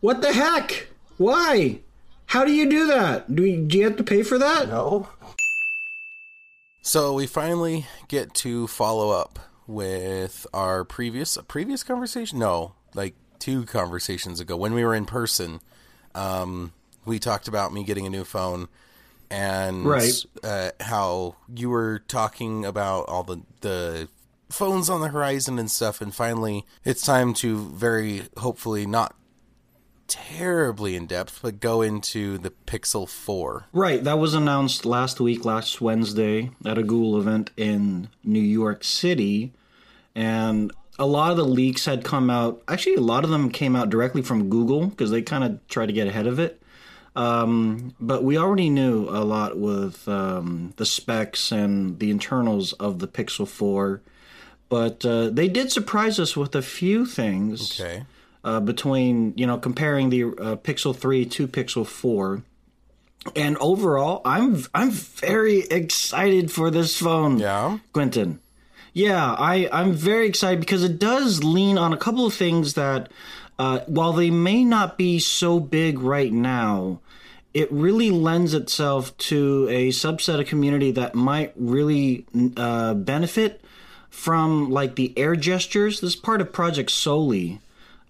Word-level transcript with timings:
What 0.00 0.20
the 0.22 0.32
heck? 0.32 0.88
Why? 1.16 1.80
How 2.26 2.44
do 2.44 2.52
you 2.52 2.68
do 2.68 2.86
that? 2.86 3.34
Do 3.34 3.44
you, 3.44 3.64
do 3.64 3.78
you 3.78 3.84
have 3.84 3.96
to 3.96 4.04
pay 4.04 4.22
for 4.22 4.38
that? 4.38 4.68
No. 4.68 5.08
So 6.82 7.14
we 7.14 7.26
finally 7.26 7.86
get 8.08 8.34
to 8.34 8.66
follow 8.66 9.10
up 9.10 9.38
with 9.66 10.46
our 10.54 10.84
previous 10.84 11.36
previous 11.48 11.82
conversation. 11.82 12.38
No, 12.38 12.74
like 12.94 13.14
two 13.38 13.64
conversations 13.64 14.40
ago 14.40 14.56
when 14.56 14.72
we 14.74 14.84
were 14.84 14.94
in 14.94 15.04
person. 15.04 15.60
Um, 16.14 16.72
we 17.04 17.18
talked 17.18 17.48
about 17.48 17.72
me 17.72 17.84
getting 17.84 18.06
a 18.06 18.10
new 18.10 18.24
phone 18.24 18.68
and 19.30 19.84
Right. 19.84 20.24
uh, 20.42 20.70
how 20.80 21.36
you 21.54 21.68
were 21.68 21.98
talking 22.08 22.64
about 22.64 23.02
all 23.08 23.24
the 23.24 23.42
the 23.60 24.08
phones 24.48 24.88
on 24.88 25.02
the 25.02 25.08
horizon 25.08 25.58
and 25.58 25.70
stuff. 25.70 26.00
And 26.00 26.14
finally, 26.14 26.64
it's 26.84 27.02
time 27.04 27.34
to 27.34 27.58
very 27.68 28.22
hopefully 28.38 28.86
not 28.86 29.14
terribly 30.08 30.96
in 30.96 31.06
depth, 31.06 31.40
but 31.42 31.60
go 31.60 31.82
into 31.82 32.38
the 32.38 32.50
Pixel 32.66 33.08
Four. 33.08 33.66
Right, 33.72 34.02
that 34.02 34.18
was 34.18 34.34
announced 34.34 34.84
last 34.84 35.20
week, 35.20 35.44
last 35.44 35.80
Wednesday, 35.80 36.50
at 36.64 36.78
a 36.78 36.82
Google 36.82 37.20
event 37.20 37.50
in 37.56 38.08
New 38.24 38.40
York 38.40 38.82
City. 38.82 39.52
And 40.14 40.72
a 40.98 41.06
lot 41.06 41.30
of 41.30 41.36
the 41.36 41.44
leaks 41.44 41.84
had 41.84 42.04
come 42.04 42.28
out. 42.30 42.62
Actually, 42.66 42.96
a 42.96 43.00
lot 43.00 43.22
of 43.22 43.30
them 43.30 43.50
came 43.50 43.76
out 43.76 43.90
directly 43.90 44.22
from 44.22 44.48
Google 44.48 44.86
because 44.86 45.10
they 45.10 45.22
kind 45.22 45.44
of 45.44 45.66
tried 45.68 45.86
to 45.86 45.92
get 45.92 46.08
ahead 46.08 46.26
of 46.26 46.38
it. 46.38 46.60
Um, 47.14 47.94
but 48.00 48.22
we 48.22 48.38
already 48.38 48.70
knew 48.70 49.08
a 49.08 49.24
lot 49.24 49.58
with 49.58 50.08
um, 50.08 50.72
the 50.76 50.86
specs 50.86 51.50
and 51.52 51.98
the 51.98 52.10
internals 52.10 52.72
of 52.74 52.98
the 53.00 53.08
Pixel 53.08 53.46
4. 53.46 54.00
But 54.68 55.04
uh, 55.04 55.30
they 55.30 55.48
did 55.48 55.72
surprise 55.72 56.18
us 56.20 56.36
with 56.36 56.54
a 56.54 56.62
few 56.62 57.06
things 57.06 57.80
Okay. 57.80 58.04
Uh, 58.44 58.60
between 58.60 59.34
you 59.36 59.46
know 59.46 59.58
comparing 59.58 60.10
the 60.10 60.24
uh, 60.24 60.56
Pixel 60.56 60.94
3 60.96 61.26
to 61.26 61.48
Pixel 61.48 61.86
4. 61.86 62.42
And 63.36 63.56
overall, 63.58 64.22
I'm 64.24 64.64
I'm 64.74 64.90
very 64.90 65.60
excited 65.70 66.50
for 66.50 66.70
this 66.70 66.98
phone, 66.98 67.38
Yeah. 67.38 67.78
Quentin. 67.92 68.40
Yeah, 68.94 69.32
I 69.38 69.68
I'm 69.72 69.92
very 69.92 70.26
excited 70.26 70.60
because 70.60 70.82
it 70.84 70.98
does 70.98 71.44
lean 71.44 71.78
on 71.78 71.92
a 71.92 71.96
couple 71.96 72.24
of 72.26 72.32
things 72.34 72.74
that, 72.74 73.10
uh, 73.58 73.80
while 73.86 74.12
they 74.12 74.30
may 74.30 74.64
not 74.64 74.96
be 74.96 75.18
so 75.18 75.60
big 75.60 75.98
right 76.00 76.32
now, 76.32 77.00
it 77.52 77.70
really 77.72 78.10
lends 78.10 78.54
itself 78.54 79.16
to 79.18 79.66
a 79.70 79.88
subset 79.90 80.40
of 80.40 80.46
community 80.46 80.90
that 80.92 81.14
might 81.14 81.52
really 81.56 82.24
uh, 82.56 82.94
benefit 82.94 83.60
from 84.10 84.70
like 84.70 84.94
the 84.96 85.12
air 85.18 85.36
gestures. 85.36 86.00
This 86.00 86.16
part 86.16 86.40
of 86.40 86.52
Project 86.52 86.90
Soli, 86.90 87.60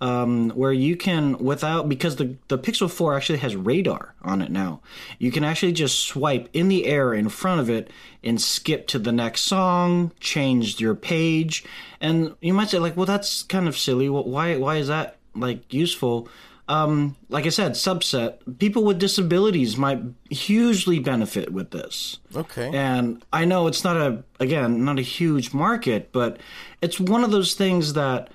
um, 0.01 0.51
where 0.51 0.73
you 0.73 0.97
can 0.97 1.39
without 1.39 1.89
because 1.89 2.17
the 2.17 2.37
the 2.49 2.59
Pixel 2.59 2.91
4 2.91 3.17
actually 3.17 3.39
has 3.39 3.57
radar 3.57 4.15
on 4.23 4.41
it 4.41 4.51
now. 4.51 4.81
You 5.19 5.33
can 5.33 5.45
actually 5.45 5.73
just 5.73 6.01
swipe 6.01 6.49
in 6.53 6.69
the 6.69 6.87
air 6.87 7.13
in 7.13 7.29
front 7.29 7.61
of 7.61 7.69
it 7.69 7.91
and 8.23 8.41
skip 8.41 8.87
to 8.89 8.99
the 8.99 9.13
next 9.13 9.43
song, 9.43 10.13
change 10.21 10.81
your 10.81 10.95
page, 10.95 11.65
and 12.01 12.35
you 12.41 12.55
might 12.55 12.69
say 12.69 12.79
like, 12.79 12.97
well, 12.97 13.07
that's 13.07 13.43
kind 13.43 13.67
of 13.67 13.77
silly. 13.77 14.09
Well, 14.09 14.25
why 14.25 14.57
why 14.57 14.77
is 14.77 14.89
that 14.89 15.17
like 15.35 15.73
useful? 15.73 16.29
Um, 16.69 17.17
like 17.31 17.47
I 17.47 17.49
said, 17.49 17.73
subset 17.73 18.59
people 18.59 18.85
with 18.85 18.99
disabilities 18.99 19.79
might 19.79 20.03
hugely 20.29 20.99
benefit 20.99 21.51
with 21.51 21.71
this. 21.71 22.19
Okay. 22.37 22.71
And 22.75 23.25
I 23.33 23.47
know 23.47 23.69
it's 23.69 23.85
not 23.85 23.97
a 23.97 24.23
again 24.39 24.85
not 24.85 24.99
a 24.99 25.03
huge 25.03 25.53
market, 25.55 26.13
but 26.13 26.39
it's 26.83 27.01
one 27.01 27.25
of 27.25 27.31
those 27.31 27.55
things 27.55 27.95
that 27.95 28.31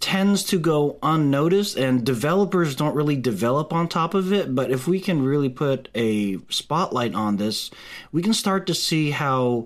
tends 0.00 0.44
to 0.44 0.58
go 0.58 0.98
unnoticed 1.02 1.76
and 1.76 2.04
developers 2.04 2.76
don't 2.76 2.94
really 2.94 3.16
develop 3.16 3.72
on 3.72 3.88
top 3.88 4.14
of 4.14 4.32
it 4.32 4.54
but 4.54 4.70
if 4.70 4.86
we 4.86 5.00
can 5.00 5.24
really 5.24 5.48
put 5.48 5.88
a 5.94 6.38
spotlight 6.48 7.14
on 7.14 7.36
this 7.36 7.70
we 8.12 8.22
can 8.22 8.32
start 8.32 8.66
to 8.66 8.74
see 8.74 9.10
how 9.10 9.64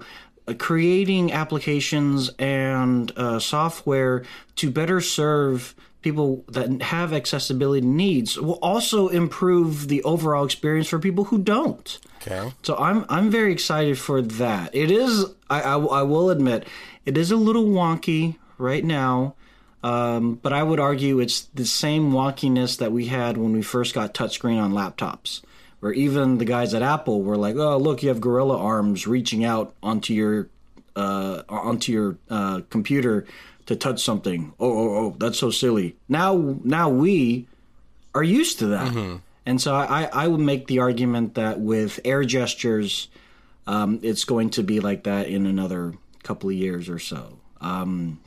uh, 0.49 0.55
creating 0.59 1.33
applications 1.33 2.31
and 2.39 3.13
uh, 3.17 3.39
software 3.39 4.25
to 4.55 4.71
better 4.71 5.01
serve 5.01 5.75
people 6.01 6.45
that 6.49 6.81
have 6.83 7.13
accessibility 7.13 7.87
needs 7.87 8.39
will 8.39 8.59
also 8.63 9.09
improve 9.09 9.89
the 9.89 10.03
overall 10.05 10.45
experience 10.47 10.89
for 10.89 10.99
people 10.99 11.25
who 11.25 11.39
don't 11.39 11.99
Okay. 12.27 12.53
so 12.63 12.77
I'm 12.77 13.05
I'm 13.09 13.31
very 13.31 13.53
excited 13.53 13.99
for 13.99 14.21
that. 14.23 14.75
It 14.75 14.91
is 14.91 15.27
I 15.49 15.63
I, 15.63 15.79
I 15.79 16.03
will 16.03 16.31
admit 16.31 16.67
it 17.05 17.17
is 17.17 17.31
a 17.31 17.37
little 17.37 17.67
wonky 17.67 18.37
right 18.59 18.85
now, 18.85 19.35
um, 19.87 20.35
but 20.43 20.53
I 20.53 20.65
would 20.65 20.81
argue 20.81 21.21
it's 21.21 21.43
the 21.55 21.65
same 21.65 22.11
wonkiness 22.11 22.79
that 22.79 22.91
we 22.91 23.07
had 23.07 23.37
when 23.37 23.53
we 23.53 23.63
first 23.63 23.95
got 23.95 24.15
touchscreen 24.15 24.61
on 24.61 24.73
laptops, 24.73 25.43
where 25.79 25.93
even 25.93 26.39
the 26.39 26.45
guys 26.45 26.75
at 26.75 26.83
Apple 26.83 27.23
were 27.23 27.37
like, 27.37 27.55
"Oh, 27.55 27.77
look, 27.79 28.03
you 28.03 28.09
have 28.09 28.21
gorilla 28.21 28.59
arms 28.59 29.07
reaching 29.07 29.45
out 29.45 29.77
onto 29.85 30.13
your 30.13 30.49
uh, 30.97 31.43
onto 31.49 31.93
your 31.93 32.17
uh, 32.29 32.63
computer 32.69 33.27
to 33.67 33.77
touch 33.77 34.03
something." 34.03 34.53
Oh, 34.59 34.77
oh, 34.77 34.97
oh, 34.97 35.17
that's 35.19 35.39
so 35.39 35.53
silly. 35.53 35.95
Now 36.09 36.59
now 36.65 36.89
we 36.89 37.47
are 38.13 38.25
used 38.25 38.59
to 38.59 38.67
that. 38.69 38.93
And 39.47 39.63
so 39.63 39.73
I, 39.73 40.09
I 40.13 40.27
would 40.27 40.41
make 40.41 40.67
the 40.67 40.81
argument 40.81 41.37
that 41.37 41.61
with 41.61 42.01
air 42.05 42.25
gestures, 42.25 43.07
um, 43.69 44.01
it's 44.03 44.25
going 44.25 44.51
to 44.51 44.65
be 44.65 44.81
like 44.81 45.05
that 45.05 45.29
in 45.29 45.47
another 45.47 45.95
couple 46.25 46.51
of 46.51 46.57
years 46.57 46.89
or 46.89 46.99
so. 46.99 47.39
Um, 47.61 48.19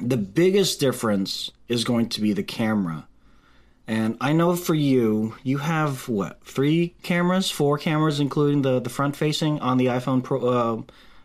the 0.00 0.16
biggest 0.16 0.80
difference 0.80 1.50
is 1.68 1.84
going 1.84 2.08
to 2.10 2.20
be 2.20 2.32
the 2.32 2.42
camera. 2.42 3.06
And 3.88 4.16
I 4.20 4.32
know 4.32 4.56
for 4.56 4.74
you, 4.74 5.36
you 5.44 5.58
have 5.58 6.08
what 6.08 6.44
three 6.44 6.94
cameras, 7.02 7.50
four 7.50 7.78
cameras, 7.78 8.18
including 8.20 8.62
the 8.62 8.80
the 8.80 8.90
front 8.90 9.14
facing 9.16 9.60
on 9.60 9.78
the 9.78 9.86
iPhone 9.86 10.22
Pro, 10.24 10.40
uh, 10.48 10.82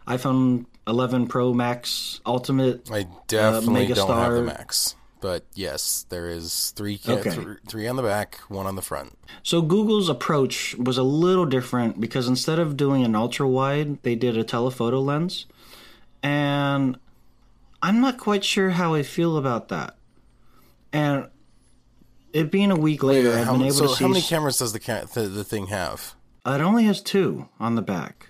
iPhone 0.07 0.65
11 0.87 1.27
Pro 1.27 1.53
Max 1.53 2.21
Ultimate. 2.25 2.89
I 2.91 3.07
definitely 3.27 3.87
don't 3.87 4.09
have 4.15 4.33
the 4.33 4.43
Max, 4.43 4.95
but 5.21 5.43
yes, 5.55 6.05
there 6.09 6.29
is 6.29 6.71
three 6.75 6.99
ca- 6.99 7.13
Okay. 7.13 7.31
th- 7.35 7.47
three 7.67 7.87
on 7.87 7.95
the 7.95 8.03
back, 8.03 8.35
one 8.47 8.67
on 8.67 8.75
the 8.75 8.81
front. 8.83 9.17
So 9.41 9.63
Google's 9.63 10.07
approach 10.09 10.75
was 10.77 10.99
a 10.99 11.03
little 11.03 11.45
different 11.47 11.99
because 11.99 12.27
instead 12.27 12.59
of 12.59 12.77
doing 12.77 13.03
an 13.03 13.15
ultra 13.15 13.47
wide, 13.47 14.01
they 14.03 14.13
did 14.15 14.37
a 14.37 14.43
telephoto 14.43 14.99
lens. 14.99 15.47
And 16.21 16.97
I'm 17.81 17.99
not 18.01 18.17
quite 18.17 18.43
sure 18.43 18.69
how 18.71 18.93
I 18.93 19.03
feel 19.03 19.37
about 19.37 19.69
that. 19.69 19.95
And 20.93 21.27
it 22.33 22.51
being 22.51 22.71
a 22.71 22.75
week 22.75 23.03
later, 23.03 23.31
I've 23.31 23.45
How, 23.45 23.53
been 23.53 23.63
able 23.63 23.73
so 23.75 23.87
to 23.87 23.95
see 23.95 24.03
how 24.03 24.09
many 24.09 24.21
cameras 24.21 24.57
does 24.57 24.73
the, 24.73 24.79
ca- 24.79 25.05
the 25.05 25.21
the 25.23 25.43
thing 25.43 25.67
have? 25.67 26.15
it 26.45 26.61
only 26.61 26.85
has 26.85 27.01
two 27.01 27.47
on 27.59 27.75
the 27.75 27.81
back. 27.81 28.27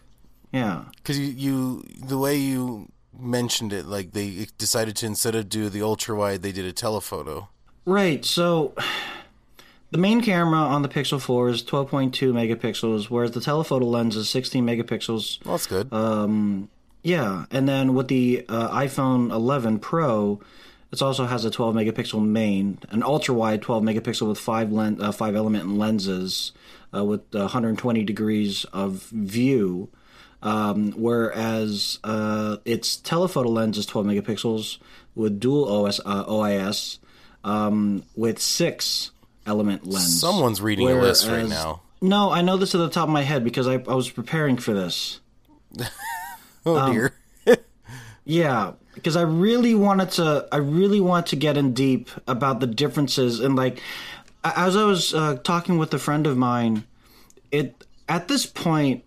Yeah. 0.51 0.85
Because 0.97 1.17
you, 1.17 1.27
you 1.27 1.83
the 2.05 2.17
way 2.17 2.35
you 2.35 2.89
mentioned 3.17 3.73
it, 3.73 3.85
like 3.85 4.11
they 4.11 4.47
decided 4.57 4.95
to 4.97 5.05
instead 5.05 5.35
of 5.35 5.49
do 5.49 5.69
the 5.69 5.81
ultra 5.81 6.15
wide, 6.15 6.41
they 6.41 6.51
did 6.51 6.65
a 6.65 6.73
telephoto. 6.73 7.49
Right. 7.85 8.23
So 8.25 8.73
the 9.91 9.97
main 9.97 10.21
camera 10.21 10.59
on 10.59 10.81
the 10.81 10.89
Pixel 10.89 11.21
4 11.21 11.49
is 11.49 11.63
12.2 11.63 12.11
megapixels, 12.33 13.09
whereas 13.09 13.31
the 13.31 13.41
telephoto 13.41 13.85
lens 13.85 14.15
is 14.15 14.29
16 14.29 14.65
megapixels. 14.65 15.43
Well, 15.45 15.53
that's 15.55 15.67
good. 15.67 15.89
Uh, 15.91 16.27
Yeah, 17.03 17.45
and 17.49 17.67
then 17.67 17.93
with 17.93 18.07
the 18.09 18.45
uh, 18.47 18.69
iPhone 18.69 19.31
11 19.31 19.79
Pro, 19.79 20.39
it 20.91 21.01
also 21.01 21.25
has 21.25 21.45
a 21.45 21.51
12 21.51 21.75
megapixel 21.75 22.23
main, 22.23 22.77
an 22.89 23.01
ultra 23.01 23.33
wide 23.33 23.61
12 23.61 23.83
megapixel 23.83 24.27
with 24.27 24.37
five 24.37 24.71
len- 24.71 25.01
uh, 25.01 25.11
five 25.11 25.35
element 25.35 25.77
lenses 25.77 26.51
uh, 26.93 27.03
with 27.03 27.21
120 27.33 28.03
degrees 28.03 28.65
of 28.65 29.03
view. 29.05 29.89
Um, 30.43 30.91
whereas 30.93 31.99
uh, 32.03 32.57
its 32.65 32.97
telephoto 32.97 33.49
lens 33.49 33.77
is 33.77 33.85
12 33.85 34.07
megapixels 34.07 34.79
with 35.13 35.39
dual 35.39 35.85
OS 35.85 35.99
uh, 36.03 36.25
OIS 36.25 36.97
um, 37.43 38.03
with 38.15 38.39
six 38.39 39.11
element 39.45 39.85
lens. 39.85 40.19
Someone's 40.19 40.61
reading 40.61 40.89
a 40.89 40.95
list 40.95 41.27
right 41.27 41.47
now. 41.47 41.81
No, 42.01 42.31
I 42.31 42.41
know 42.41 42.57
this 42.57 42.73
at 42.73 42.79
the 42.79 42.89
top 42.89 43.07
of 43.07 43.13
my 43.13 43.21
head 43.21 43.43
because 43.43 43.67
I, 43.67 43.73
I 43.73 43.93
was 43.93 44.09
preparing 44.09 44.57
for 44.57 44.73
this. 44.73 45.19
Oh 46.65 46.77
um, 46.77 46.93
dear. 46.93 47.13
Yeah, 48.23 48.73
because 48.93 49.15
I 49.15 49.23
really 49.23 49.73
wanted 49.75 50.11
to. 50.11 50.47
I 50.51 50.57
really 50.57 51.01
want 51.01 51.27
to 51.27 51.35
get 51.35 51.57
in 51.57 51.73
deep 51.73 52.09
about 52.27 52.59
the 52.59 52.67
differences 52.67 53.39
and 53.39 53.55
like, 53.55 53.81
as 54.43 54.75
I 54.75 54.83
was 54.83 55.13
uh, 55.13 55.37
talking 55.43 55.77
with 55.77 55.93
a 55.93 55.99
friend 55.99 56.27
of 56.27 56.37
mine, 56.37 56.83
it 57.51 57.85
at 58.07 58.27
this 58.27 58.45
point, 58.45 59.03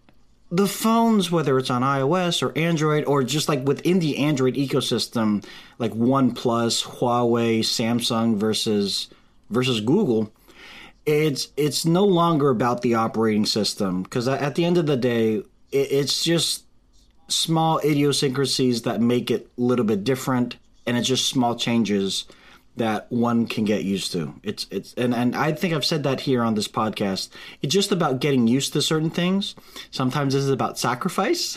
the 0.51 0.67
phones, 0.67 1.31
whether 1.31 1.59
it's 1.59 1.71
on 1.71 1.83
iOS 1.83 2.43
or 2.43 2.57
Android 2.59 3.05
or 3.05 3.23
just 3.23 3.49
like 3.49 3.67
within 3.67 3.99
the 4.01 4.19
Android 4.19 4.55
ecosystem, 4.55 5.45
like 5.79 5.93
OnePlus, 5.93 6.85
Huawei, 6.85 7.61
Samsung 7.61 8.37
versus 8.37 9.09
versus 9.51 9.81
Google, 9.81 10.33
it's 11.07 11.49
it's 11.57 11.85
no 11.85 12.05
longer 12.05 12.51
about 12.51 12.83
the 12.83 12.95
operating 12.95 13.47
system 13.47 14.03
because 14.03 14.27
at 14.27 14.57
the 14.57 14.65
end 14.65 14.77
of 14.77 14.87
the 14.87 14.97
day, 14.97 15.37
it, 15.71 15.93
it's 15.93 16.25
just 16.25 16.65
small 17.29 17.79
idiosyncrasies 17.79 18.83
that 18.83 19.01
make 19.01 19.31
it 19.31 19.51
a 19.57 19.61
little 19.61 19.85
bit 19.85 20.05
different, 20.05 20.57
and 20.87 20.97
it's 20.97 21.09
just 21.09 21.29
small 21.29 21.57
changes 21.57 22.27
that 22.77 23.11
one 23.11 23.47
can 23.47 23.65
get 23.65 23.85
used 23.85 24.13
to. 24.13 24.35
It's 24.43 24.67
it's 24.71 24.95
and, 24.95 25.15
and 25.15 25.37
I 25.37 25.53
think 25.53 25.75
I've 25.75 25.85
said 25.85 26.03
that 26.05 26.21
here 26.21 26.43
on 26.43 26.55
this 26.55 26.69
podcast. 26.69 27.29
It's 27.63 27.73
just 27.73 27.93
about 27.93 28.21
getting 28.21 28.47
used 28.47 28.73
to 28.73 28.83
certain 28.83 29.11
things. 29.11 29.55
Sometimes 29.91 30.35
this 30.35 30.43
is 30.43 30.51
about 30.51 30.79
sacrifice. 30.79 31.57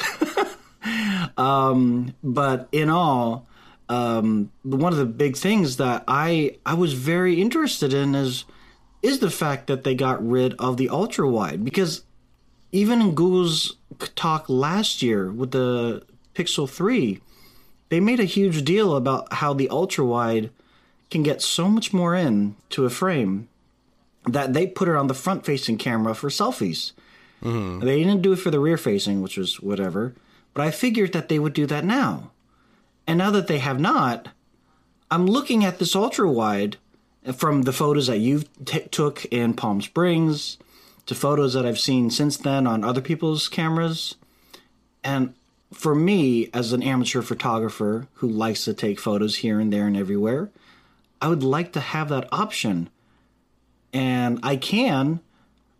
um, 1.37 2.13
but 2.23 2.69
in 2.71 2.89
all, 2.89 3.47
um, 3.89 4.51
one 4.63 4.93
of 4.93 4.99
the 4.99 5.05
big 5.05 5.35
things 5.35 5.77
that 5.77 6.03
I 6.07 6.57
I 6.65 6.75
was 6.75 6.93
very 6.93 7.41
interested 7.41 7.93
in 7.93 8.13
is 8.15 8.45
is 9.01 9.19
the 9.19 9.31
fact 9.31 9.67
that 9.67 9.83
they 9.83 9.95
got 9.95 10.25
rid 10.27 10.53
of 10.59 10.77
the 10.77 10.89
ultra 10.89 11.29
wide 11.29 11.63
because 11.63 12.03
even 12.71 13.01
in 13.01 13.15
Google's 13.15 13.75
talk 14.15 14.49
last 14.49 15.01
year 15.01 15.31
with 15.31 15.51
the 15.51 16.03
Pixel 16.35 16.69
3, 16.69 17.19
they 17.89 17.99
made 17.99 18.19
a 18.19 18.25
huge 18.25 18.63
deal 18.63 18.95
about 18.95 19.33
how 19.33 19.53
the 19.53 19.69
ultra 19.69 20.05
wide 20.05 20.49
can 21.09 21.23
get 21.23 21.41
so 21.41 21.69
much 21.69 21.93
more 21.93 22.15
in 22.15 22.55
to 22.69 22.85
a 22.85 22.89
frame 22.89 23.47
that 24.25 24.53
they 24.53 24.67
put 24.67 24.89
it 24.89 24.95
on 24.95 25.07
the 25.07 25.13
front 25.13 25.45
facing 25.45 25.77
camera 25.77 26.13
for 26.13 26.29
selfies. 26.29 26.91
Mm-hmm. 27.41 27.85
They 27.85 28.03
didn't 28.03 28.21
do 28.21 28.33
it 28.33 28.39
for 28.39 28.51
the 28.51 28.59
rear 28.59 28.77
facing, 28.77 29.21
which 29.21 29.37
was 29.37 29.61
whatever, 29.61 30.13
but 30.53 30.65
I 30.65 30.71
figured 30.71 31.13
that 31.13 31.29
they 31.29 31.39
would 31.39 31.53
do 31.53 31.65
that 31.67 31.85
now. 31.85 32.31
And 33.05 33.17
now 33.17 33.31
that 33.31 33.47
they 33.47 33.59
have 33.59 33.79
not, 33.79 34.29
I'm 35.09 35.25
looking 35.25 35.63
at 35.63 35.79
this 35.79 35.95
ultra 35.95 36.29
wide 36.29 36.75
from 37.35 37.61
the 37.61 37.71
photos 37.71 38.07
that 38.07 38.17
you 38.17 38.43
t- 38.65 38.87
took 38.91 39.23
in 39.25 39.53
Palm 39.53 39.81
Springs 39.81 40.57
to 41.07 41.15
photos 41.15 41.53
that 41.53 41.65
I've 41.65 41.79
seen 41.79 42.09
since 42.09 42.37
then 42.37 42.67
on 42.67 42.83
other 42.83 43.01
people's 43.01 43.49
cameras. 43.49 44.15
And 45.03 45.33
for 45.73 45.95
me, 45.95 46.49
as 46.53 46.73
an 46.73 46.83
amateur 46.83 47.21
photographer 47.21 48.07
who 48.15 48.27
likes 48.29 48.65
to 48.65 48.73
take 48.73 48.99
photos 48.99 49.37
here 49.37 49.59
and 49.59 49.73
there 49.73 49.87
and 49.87 49.97
everywhere, 49.97 50.51
I 51.21 51.29
would 51.29 51.43
like 51.43 51.73
to 51.73 51.79
have 51.79 52.09
that 52.09 52.27
option. 52.31 52.89
And 53.91 54.39
I 54.43 54.57
can 54.57 55.21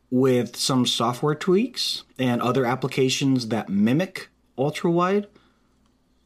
with 0.09 0.55
some 0.55 0.85
software 0.85 1.35
tweaks 1.35 2.03
and 2.17 2.41
other 2.41 2.65
applications 2.65 3.49
that 3.49 3.69
mimic 3.69 4.29
ultra 4.57 4.89
wide. 4.89 5.27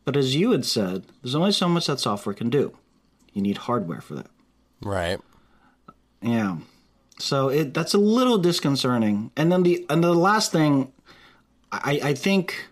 But 0.06 0.16
as 0.16 0.36
you 0.36 0.52
had 0.52 0.66
said, 0.66 1.06
there's 1.22 1.36
only 1.36 1.52
so 1.52 1.68
much 1.68 1.88
that 1.88 2.00
software 2.00 2.36
can 2.36 2.50
do. 2.50 2.78
You 3.34 3.42
need 3.42 3.58
hardware 3.58 4.02
for 4.02 4.16
that. 4.16 4.30
Right. 4.82 5.20
Yeah. 6.22 6.58
So 7.22 7.50
it 7.50 7.74
that's 7.74 7.94
a 7.94 7.98
little 7.98 8.38
disconcerting. 8.38 9.32
And 9.36 9.52
then 9.52 9.64
the 9.64 9.86
and 9.90 10.04
the 10.04 10.14
last 10.14 10.52
thing 10.52 10.92
I, 11.72 12.00
I 12.04 12.14
think 12.14 12.68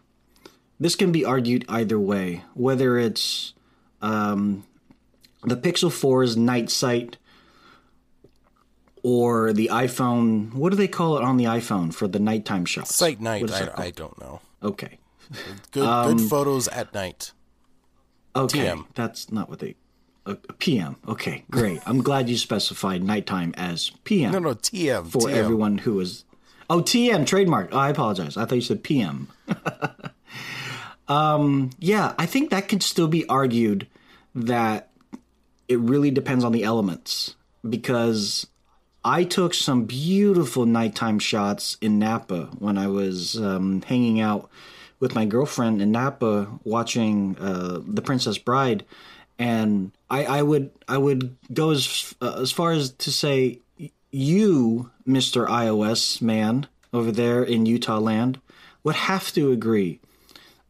this 0.80 0.96
can 0.96 1.12
be 1.12 1.26
argued 1.26 1.66
either 1.70 2.00
way, 2.00 2.44
whether 2.54 2.98
it's 2.98 3.54
um, 4.02 4.66
the 5.44 5.56
Pixel 5.56 5.90
4's 5.90 6.36
night 6.38 6.70
sight 6.70 7.18
or 9.04 9.54
the 9.54 9.70
iPhone. 9.72 10.54
What 10.54 10.72
do 10.72 10.76
they 10.76 10.88
call 10.88 11.18
it 11.18 11.24
on 11.24 11.38
the 11.38 11.46
iPhone 11.46 11.94
for 11.94 12.08
the 12.08 12.20
nighttime 12.20 12.66
shots? 12.66 12.96
Sight 12.96 13.22
night. 13.22 13.50
I, 13.52 13.72
I, 13.76 13.92
don't 13.92 14.20
know. 14.20 14.42
Okay. 14.62 15.00
Good 15.72 15.86
um, 15.86 16.18
good 16.18 16.30
photos 16.30 16.68
at 16.70 16.94
night. 16.94 17.32
Okay, 18.36 18.68
TM. 18.68 18.86
that's 18.96 19.32
not 19.32 19.50
what 19.50 19.60
they. 19.60 19.76
Uh, 20.26 20.36
PM. 20.60 20.96
Okay, 21.08 21.44
great. 21.50 21.82
I'm 21.86 22.02
glad 22.02 22.30
you 22.30 22.38
specified 22.38 23.04
nighttime 23.04 23.54
as 23.58 23.92
PM. 24.04 24.32
No, 24.32 24.40
no, 24.40 24.54
TM 24.54 25.10
for 25.10 25.22
TM. 25.24 25.34
everyone 25.34 25.78
who 25.80 26.00
is. 26.00 26.26
Oh, 26.70 26.82
TM 26.82 27.26
trademark. 27.26 27.70
Oh, 27.72 27.78
I 27.78 27.90
apologize. 27.90 28.38
I 28.38 28.46
thought 28.46 28.56
you 28.56 28.62
said 28.62 28.84
PM. 28.84 29.28
um, 31.08 31.72
yeah, 31.80 32.14
I 32.20 32.26
think 32.26 32.52
that 32.52 32.68
could 32.68 32.84
still 32.84 33.08
be 33.08 33.26
argued 33.28 33.88
that 34.36 34.92
it 35.68 35.80
really 35.80 36.12
depends 36.12 36.44
on 36.44 36.52
the 36.52 36.64
elements 36.64 37.36
because 37.68 38.48
I 39.04 39.24
took 39.24 39.54
some 39.54 39.86
beautiful 39.86 40.66
nighttime 40.66 41.20
shots 41.20 41.78
in 41.82 42.00
Napa 42.00 42.50
when 42.60 42.78
I 42.78 42.88
was 42.88 43.38
um, 43.38 43.82
hanging 43.84 44.20
out 44.20 44.50
with 45.00 45.16
my 45.16 45.26
girlfriend 45.26 45.82
in 45.82 45.92
Napa 45.92 46.48
watching 46.64 47.38
uh, 47.40 47.80
The 47.86 48.02
Princess 48.02 48.38
Bride, 48.38 48.86
and 49.40 49.92
I, 50.10 50.26
I 50.26 50.42
would 50.44 50.70
I 50.88 50.98
would 50.98 51.38
go 51.52 51.72
as 51.72 52.14
uh, 52.22 52.40
as 52.42 52.52
far 52.52 52.74
as 52.74 52.92
to 52.92 53.12
say 53.12 53.62
you, 54.12 54.92
Mister 55.06 55.46
iOS 55.46 56.22
man 56.22 56.68
over 56.92 57.12
there 57.12 57.44
in 57.44 57.66
Utah 57.66 58.00
land, 58.00 58.40
would 58.84 58.96
have 58.96 59.32
to 59.34 59.52
agree 59.52 60.00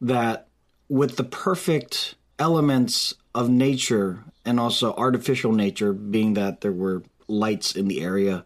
that 0.00 0.46
with 0.88 1.16
the 1.16 1.24
perfect 1.24 2.14
elements 2.38 3.14
of 3.34 3.48
nature 3.48 4.24
and 4.44 4.60
also 4.60 4.94
artificial 4.94 5.52
nature, 5.52 5.92
being 5.92 6.34
that 6.34 6.60
there 6.60 6.72
were 6.72 7.02
lights 7.28 7.76
in 7.76 7.88
the 7.88 8.00
area, 8.02 8.44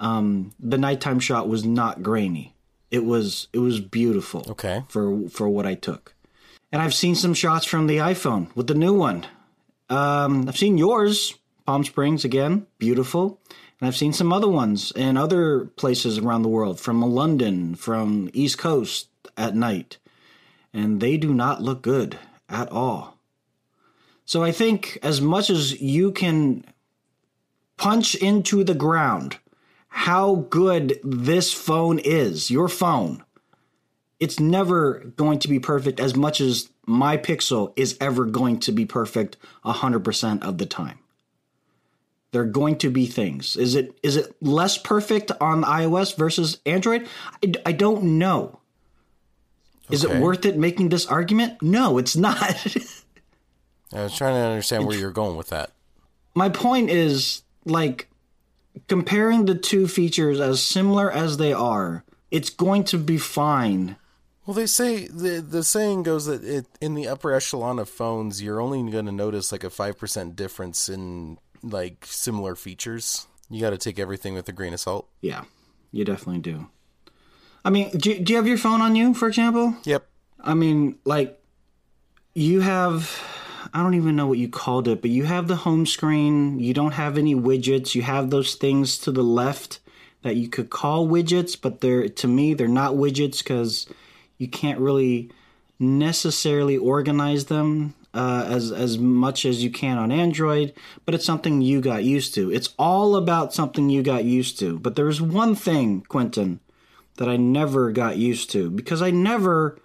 um, 0.00 0.52
the 0.58 0.78
nighttime 0.78 1.20
shot 1.20 1.48
was 1.48 1.64
not 1.64 2.02
grainy. 2.02 2.54
It 2.90 3.04
was 3.04 3.48
it 3.52 3.58
was 3.58 3.80
beautiful. 3.80 4.44
Okay. 4.50 4.84
For 4.88 5.28
for 5.30 5.48
what 5.48 5.66
I 5.66 5.74
took, 5.74 6.14
and 6.70 6.82
I've 6.82 6.94
seen 6.94 7.14
some 7.14 7.32
shots 7.32 7.64
from 7.64 7.86
the 7.86 7.98
iPhone 7.98 8.54
with 8.54 8.66
the 8.66 8.74
new 8.74 8.92
one. 8.92 9.26
Um, 9.92 10.48
I've 10.48 10.56
seen 10.56 10.78
yours, 10.78 11.34
Palm 11.66 11.84
Springs 11.84 12.24
again, 12.24 12.66
beautiful, 12.78 13.38
and 13.78 13.86
I've 13.86 13.96
seen 13.96 14.14
some 14.14 14.32
other 14.32 14.48
ones 14.48 14.90
in 14.96 15.18
other 15.18 15.66
places 15.66 16.16
around 16.16 16.40
the 16.42 16.48
world, 16.48 16.80
from 16.80 17.02
London, 17.02 17.74
from 17.74 18.30
East 18.32 18.56
Coast 18.56 19.08
at 19.36 19.54
night, 19.54 19.98
and 20.72 20.98
they 20.98 21.18
do 21.18 21.34
not 21.34 21.60
look 21.60 21.82
good 21.82 22.18
at 22.48 22.72
all. 22.72 23.18
So 24.24 24.42
I 24.42 24.50
think 24.50 24.98
as 25.02 25.20
much 25.20 25.50
as 25.50 25.78
you 25.82 26.10
can 26.10 26.64
punch 27.76 28.14
into 28.14 28.64
the 28.64 28.74
ground 28.74 29.36
how 29.88 30.46
good 30.48 30.98
this 31.04 31.52
phone 31.52 31.98
is, 31.98 32.50
your 32.50 32.68
phone, 32.70 33.22
it's 34.18 34.40
never 34.40 35.00
going 35.16 35.38
to 35.40 35.48
be 35.48 35.60
perfect 35.60 36.00
as 36.00 36.16
much 36.16 36.40
as 36.40 36.70
my 36.86 37.16
Pixel 37.16 37.72
is 37.76 37.96
ever 38.00 38.24
going 38.24 38.58
to 38.60 38.72
be 38.72 38.86
perfect 38.86 39.36
100% 39.64 40.42
of 40.42 40.58
the 40.58 40.66
time. 40.66 40.98
There 42.32 42.42
are 42.42 42.46
going 42.46 42.78
to 42.78 42.90
be 42.90 43.06
things. 43.06 43.56
Is 43.56 43.74
it 43.74 43.98
is 44.02 44.16
it 44.16 44.34
less 44.40 44.78
perfect 44.78 45.30
on 45.38 45.64
iOS 45.64 46.16
versus 46.16 46.60
Android? 46.64 47.06
I, 47.44 47.52
I 47.66 47.72
don't 47.72 48.18
know. 48.18 48.58
Is 49.90 50.04
it 50.04 50.18
worth 50.18 50.46
it 50.46 50.56
making 50.56 50.88
this 50.88 51.04
argument? 51.04 51.60
No, 51.60 51.98
it's 51.98 52.16
not. 52.16 52.40
I 53.92 54.04
was 54.04 54.16
trying 54.16 54.34
to 54.34 54.40
understand 54.40 54.86
where 54.86 54.96
you're 54.96 55.10
going 55.10 55.36
with 55.36 55.48
that. 55.48 55.72
My 56.34 56.48
point 56.48 56.88
is 56.88 57.42
like 57.66 58.08
comparing 58.88 59.44
the 59.44 59.54
two 59.54 59.86
features 59.86 60.40
as 60.40 60.62
similar 60.62 61.10
as 61.10 61.36
they 61.36 61.52
are, 61.52 62.04
it's 62.30 62.48
going 62.48 62.84
to 62.84 62.98
be 62.98 63.18
fine. 63.18 63.96
Well, 64.46 64.54
they 64.54 64.66
say 64.66 65.06
the 65.06 65.40
the 65.40 65.62
saying 65.62 66.02
goes 66.02 66.26
that 66.26 66.42
it, 66.44 66.66
in 66.80 66.94
the 66.94 67.06
upper 67.06 67.32
echelon 67.32 67.78
of 67.78 67.88
phones, 67.88 68.42
you're 68.42 68.60
only 68.60 68.90
going 68.90 69.06
to 69.06 69.12
notice 69.12 69.52
like 69.52 69.64
a 69.64 69.70
five 69.70 69.98
percent 69.98 70.34
difference 70.34 70.88
in 70.88 71.38
like 71.62 72.04
similar 72.06 72.56
features. 72.56 73.26
You 73.48 73.60
got 73.60 73.70
to 73.70 73.78
take 73.78 73.98
everything 73.98 74.34
with 74.34 74.48
a 74.48 74.52
grain 74.52 74.72
of 74.72 74.80
salt. 74.80 75.08
Yeah, 75.20 75.44
you 75.92 76.04
definitely 76.04 76.40
do. 76.40 76.68
I 77.64 77.70
mean, 77.70 77.90
do, 77.90 78.18
do 78.18 78.32
you 78.32 78.36
have 78.36 78.48
your 78.48 78.58
phone 78.58 78.80
on 78.80 78.96
you, 78.96 79.14
for 79.14 79.28
example? 79.28 79.76
Yep. 79.84 80.04
I 80.40 80.54
mean, 80.54 80.98
like, 81.04 81.40
you 82.34 82.62
have 82.62 83.22
I 83.72 83.82
don't 83.82 83.94
even 83.94 84.16
know 84.16 84.26
what 84.26 84.38
you 84.38 84.48
called 84.48 84.88
it, 84.88 85.00
but 85.00 85.10
you 85.10 85.24
have 85.24 85.48
the 85.48 85.56
home 85.56 85.86
screen. 85.86 86.58
You 86.58 86.74
don't 86.74 86.92
have 86.92 87.16
any 87.16 87.34
widgets. 87.34 87.94
You 87.94 88.02
have 88.02 88.30
those 88.30 88.54
things 88.54 88.98
to 88.98 89.12
the 89.12 89.22
left 89.22 89.78
that 90.22 90.36
you 90.36 90.48
could 90.48 90.70
call 90.70 91.06
widgets, 91.06 91.58
but 91.60 91.80
they're 91.80 92.08
to 92.08 92.28
me 92.28 92.54
they're 92.54 92.68
not 92.68 92.94
widgets 92.94 93.38
because 93.38 93.86
you 94.38 94.48
can't 94.48 94.78
really 94.80 95.30
necessarily 95.78 96.76
organize 96.76 97.46
them 97.46 97.94
uh, 98.14 98.46
as 98.48 98.70
as 98.70 98.98
much 98.98 99.44
as 99.44 99.64
you 99.64 99.70
can 99.70 99.98
on 99.98 100.12
Android. 100.12 100.74
But 101.04 101.14
it's 101.14 101.24
something 101.24 101.60
you 101.60 101.80
got 101.80 102.04
used 102.04 102.34
to. 102.34 102.52
It's 102.52 102.74
all 102.78 103.16
about 103.16 103.54
something 103.54 103.90
you 103.90 104.02
got 104.02 104.24
used 104.24 104.58
to. 104.60 104.78
But 104.78 104.96
there's 104.96 105.20
one 105.20 105.54
thing, 105.54 106.02
Quentin, 106.08 106.60
that 107.16 107.28
I 107.28 107.36
never 107.36 107.92
got 107.92 108.16
used 108.16 108.50
to 108.50 108.70
because 108.70 109.02
I 109.02 109.10
never 109.10 109.78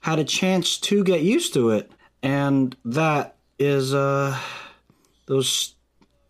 had 0.00 0.18
a 0.18 0.24
chance 0.24 0.78
to 0.78 1.04
get 1.04 1.22
used 1.22 1.54
to 1.54 1.70
it, 1.70 1.90
and 2.22 2.76
that 2.84 3.36
is 3.58 3.94
uh 3.94 4.38
those 5.26 5.74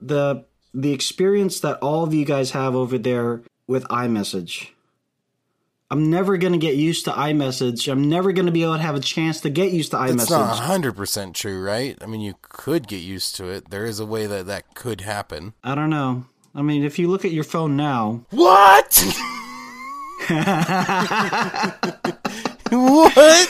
the 0.00 0.44
the 0.72 0.92
experience 0.92 1.60
that 1.60 1.78
all 1.78 2.04
of 2.04 2.12
you 2.12 2.24
guys 2.24 2.50
have 2.50 2.74
over 2.74 2.98
there 2.98 3.42
with 3.66 3.84
iMessage. 3.84 4.70
I'm 5.90 6.10
never 6.10 6.38
going 6.38 6.54
to 6.54 6.58
get 6.58 6.76
used 6.76 7.04
to 7.04 7.10
iMessage. 7.12 7.90
I'm 7.90 8.08
never 8.08 8.32
going 8.32 8.46
to 8.46 8.52
be 8.52 8.62
able 8.62 8.76
to 8.76 8.82
have 8.82 8.94
a 8.96 9.00
chance 9.00 9.42
to 9.42 9.50
get 9.50 9.70
used 9.70 9.90
to 9.90 9.98
iMessage. 9.98 10.22
It's 10.22 10.30
not 10.30 10.62
100% 10.62 11.34
true, 11.34 11.62
right? 11.62 11.96
I 12.00 12.06
mean, 12.06 12.22
you 12.22 12.34
could 12.40 12.88
get 12.88 13.02
used 13.02 13.36
to 13.36 13.48
it. 13.48 13.70
There 13.70 13.84
is 13.84 14.00
a 14.00 14.06
way 14.06 14.26
that 14.26 14.46
that 14.46 14.74
could 14.74 15.02
happen. 15.02 15.52
I 15.62 15.74
don't 15.74 15.90
know. 15.90 16.24
I 16.54 16.62
mean, 16.62 16.84
if 16.84 16.98
you 16.98 17.08
look 17.08 17.24
at 17.24 17.32
your 17.32 17.44
phone 17.44 17.76
now. 17.76 18.24
What? 18.30 18.94
what? 22.70 23.48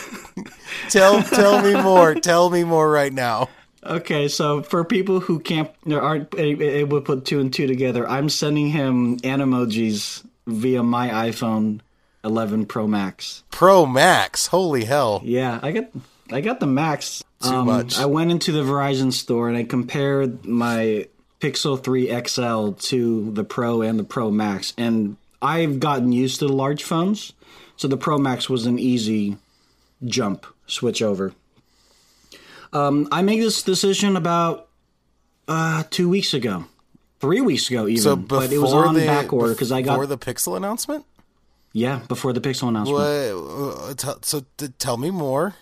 tell 0.89 1.23
tell 1.23 1.63
me 1.63 1.81
more. 1.81 2.15
Tell 2.15 2.51
me 2.51 2.65
more 2.65 2.91
right 2.91 3.13
now. 3.13 3.49
Okay, 3.85 4.29
so 4.29 4.63
for 4.63 4.83
people 4.85 5.21
who 5.21 5.39
can't 5.39 5.71
or 5.87 6.01
aren't 6.01 6.35
able 6.35 6.99
to 6.99 7.05
put 7.05 7.27
two 7.27 7.39
and 7.41 7.53
two 7.53 7.67
together, 7.67 8.09
I'm 8.09 8.29
sending 8.29 8.69
him 8.71 9.19
animojis 9.19 10.27
via 10.47 10.83
my 10.83 11.09
iPhone 11.31 11.81
11 12.25 12.67
Pro 12.67 12.87
Max. 12.87 13.43
Pro 13.51 13.87
Max. 13.87 14.49
Holy 14.49 14.85
hell. 14.85 15.21
Yeah, 15.25 15.61
I 15.63 15.73
got 15.73 15.85
I 16.33 16.41
got 16.41 16.61
the 16.61 16.67
Max. 16.67 17.23
Too 17.43 17.65
much. 17.65 17.99
I 17.99 18.07
went 18.07 18.31
into 18.31 18.53
the 18.53 18.63
Verizon 18.63 19.13
store 19.13 19.49
and 19.49 19.57
I 19.59 19.65
compared 19.65 20.47
my 20.47 21.07
Pixel 21.41 21.83
3 21.83 22.07
XL 22.27 22.71
to 22.89 23.31
the 23.33 23.45
Pro 23.45 23.83
and 23.83 23.99
the 23.99 24.05
Pro 24.05 24.31
Max, 24.31 24.73
and 24.79 25.19
I've 25.43 25.79
gotten 25.79 26.11
used 26.11 26.39
to 26.39 26.47
the 26.47 26.53
large 26.55 26.83
phones, 26.83 27.35
so 27.77 27.87
the 27.87 27.99
Pro 27.99 28.17
Max 28.17 28.49
was 28.49 28.65
an 28.65 28.79
easy 28.79 29.37
jump 30.07 30.47
switch 30.67 31.03
over. 31.03 31.35
Um, 32.73 33.09
I 33.13 33.21
made 33.21 33.43
this 33.43 33.63
decision 33.63 34.17
about 34.17 34.69
uh, 35.47 35.85
two 35.91 36.09
weeks 36.09 36.33
ago, 36.33 36.65
three 37.21 37.43
weeks 37.43 37.69
ago 37.69 37.87
even, 37.89 38.03
So 38.03 38.17
but 38.17 38.51
it 38.51 38.59
was 38.59 38.73
on 38.73 38.95
the 38.95 39.07
back 39.07 39.31
order 39.31 39.53
because 39.53 39.71
I 39.71 39.83
got 39.83 39.93
before 39.93 40.07
the 40.07 40.19
Pixel 40.19 40.57
announcement. 40.57 41.05
Yeah 41.75 42.01
before 42.09 42.33
the 42.33 42.41
Pixel 42.41 42.69
announcement. 42.69 42.99
What? 42.99 44.07
uh, 44.07 44.15
t- 44.15 44.21
so 44.23 44.45
t- 44.57 44.69
tell 44.79 44.97
me 44.97 45.11
more. 45.11 45.55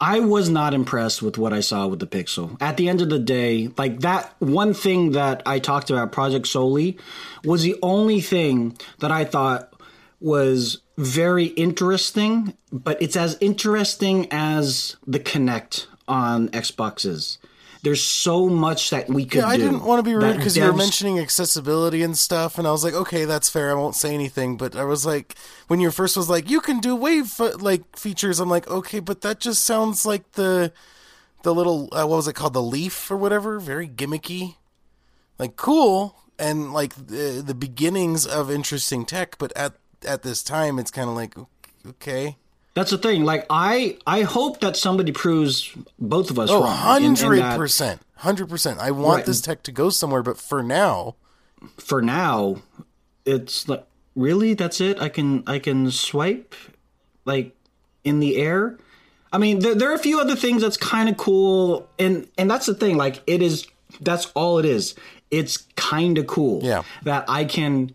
I 0.00 0.20
was 0.20 0.48
not 0.48 0.72
impressed 0.72 1.20
with 1.20 1.36
what 1.36 1.52
I 1.52 1.60
saw 1.60 1.86
with 1.86 1.98
the 2.00 2.06
Pixel. 2.06 2.56
At 2.60 2.78
the 2.78 2.88
end 2.88 3.02
of 3.02 3.10
the 3.10 3.18
day, 3.18 3.68
like 3.76 4.00
that 4.00 4.34
one 4.38 4.72
thing 4.72 5.12
that 5.12 5.42
I 5.44 5.58
talked 5.58 5.90
about, 5.90 6.10
Project 6.10 6.46
Soli, 6.46 6.96
was 7.44 7.62
the 7.62 7.76
only 7.82 8.22
thing 8.22 8.78
that 9.00 9.12
I 9.12 9.26
thought 9.26 9.74
was 10.18 10.80
very 10.96 11.46
interesting, 11.46 12.54
but 12.72 13.00
it's 13.02 13.16
as 13.16 13.36
interesting 13.40 14.26
as 14.30 14.96
the 15.06 15.20
Kinect 15.20 15.86
on 16.08 16.48
Xboxes. 16.48 17.36
There's 17.82 18.02
so 18.02 18.46
much 18.46 18.90
that 18.90 19.08
we 19.08 19.24
could 19.24 19.38
Yeah, 19.38 19.46
I 19.46 19.56
do. 19.56 19.64
didn't 19.64 19.84
want 19.84 20.04
to 20.04 20.10
be 20.10 20.14
rude 20.14 20.36
because 20.36 20.56
you 20.56 20.64
were 20.64 20.72
mentioning 20.74 21.18
accessibility 21.18 22.02
and 22.02 22.16
stuff, 22.16 22.58
and 22.58 22.66
I 22.66 22.72
was 22.72 22.84
like, 22.84 22.94
okay, 22.94 23.24
that's 23.24 23.48
fair. 23.48 23.70
I 23.70 23.74
won't 23.74 23.96
say 23.96 24.12
anything. 24.12 24.56
But 24.56 24.76
I 24.76 24.84
was 24.84 25.06
like, 25.06 25.34
when 25.68 25.80
your 25.80 25.90
first 25.90 26.16
was 26.16 26.28
like, 26.28 26.50
you 26.50 26.60
can 26.60 26.80
do 26.80 26.94
wave 26.94 27.38
like 27.40 27.96
features, 27.96 28.38
I'm 28.38 28.50
like, 28.50 28.68
okay, 28.68 29.00
but 29.00 29.22
that 29.22 29.40
just 29.40 29.64
sounds 29.64 30.04
like 30.04 30.32
the 30.32 30.72
the 31.42 31.54
little 31.54 31.88
uh, 31.92 32.06
what 32.06 32.16
was 32.16 32.28
it 32.28 32.34
called, 32.34 32.52
the 32.52 32.62
leaf 32.62 33.10
or 33.10 33.16
whatever, 33.16 33.58
very 33.58 33.88
gimmicky, 33.88 34.56
like 35.38 35.56
cool 35.56 36.16
and 36.38 36.72
like 36.72 36.94
the, 36.94 37.42
the 37.44 37.54
beginnings 37.54 38.26
of 38.26 38.50
interesting 38.50 39.04
tech. 39.06 39.38
But 39.38 39.56
at 39.56 39.74
at 40.06 40.22
this 40.22 40.42
time, 40.42 40.78
it's 40.78 40.90
kind 40.90 41.08
of 41.08 41.14
like, 41.16 41.34
okay, 41.86 42.36
That's 42.74 42.90
the 42.90 42.98
thing. 42.98 43.24
Like 43.24 43.46
I, 43.50 43.98
I 44.06 44.22
hope 44.22 44.60
that 44.60 44.76
somebody 44.76 45.12
proves 45.12 45.72
both 45.98 46.30
of 46.30 46.38
us 46.38 46.50
oh, 46.50 46.62
wrong. 46.62 46.76
hundred 46.76 47.42
percent, 47.56 48.00
hundred 48.16 48.48
percent. 48.48 48.78
I 48.78 48.90
want 48.92 49.18
Right. 49.18 49.26
this 49.26 49.40
tech 49.40 49.62
to 49.64 49.72
go 49.72 49.90
somewhere, 49.90 50.22
but 50.22 50.38
for 50.38 50.62
now, 50.62 51.16
for 51.78 52.00
now, 52.00 52.62
it's 53.24 53.68
like 53.68 53.84
really 54.14 54.54
that's 54.54 54.80
it. 54.80 55.00
I 55.00 55.08
can 55.08 55.42
I 55.46 55.58
can 55.58 55.90
swipe 55.90 56.54
like 57.24 57.54
in 58.04 58.20
the 58.20 58.36
air. 58.36 58.78
I 59.32 59.38
mean, 59.38 59.60
there, 59.60 59.74
there 59.74 59.90
are 59.90 59.94
a 59.94 59.98
few 59.98 60.20
other 60.20 60.34
things 60.36 60.62
that's 60.62 60.76
kind 60.76 61.08
of 61.08 61.16
cool, 61.16 61.88
and 61.98 62.28
and 62.38 62.50
that's 62.50 62.66
the 62.66 62.74
thing. 62.74 62.96
Like 62.96 63.20
it 63.26 63.42
is, 63.42 63.66
that's 64.00 64.26
all 64.34 64.58
it 64.58 64.64
is. 64.64 64.94
It's 65.30 65.58
kind 65.76 66.18
of 66.18 66.26
cool. 66.26 66.60
Yeah. 66.64 66.82
that 67.02 67.24
I 67.28 67.44
can 67.44 67.94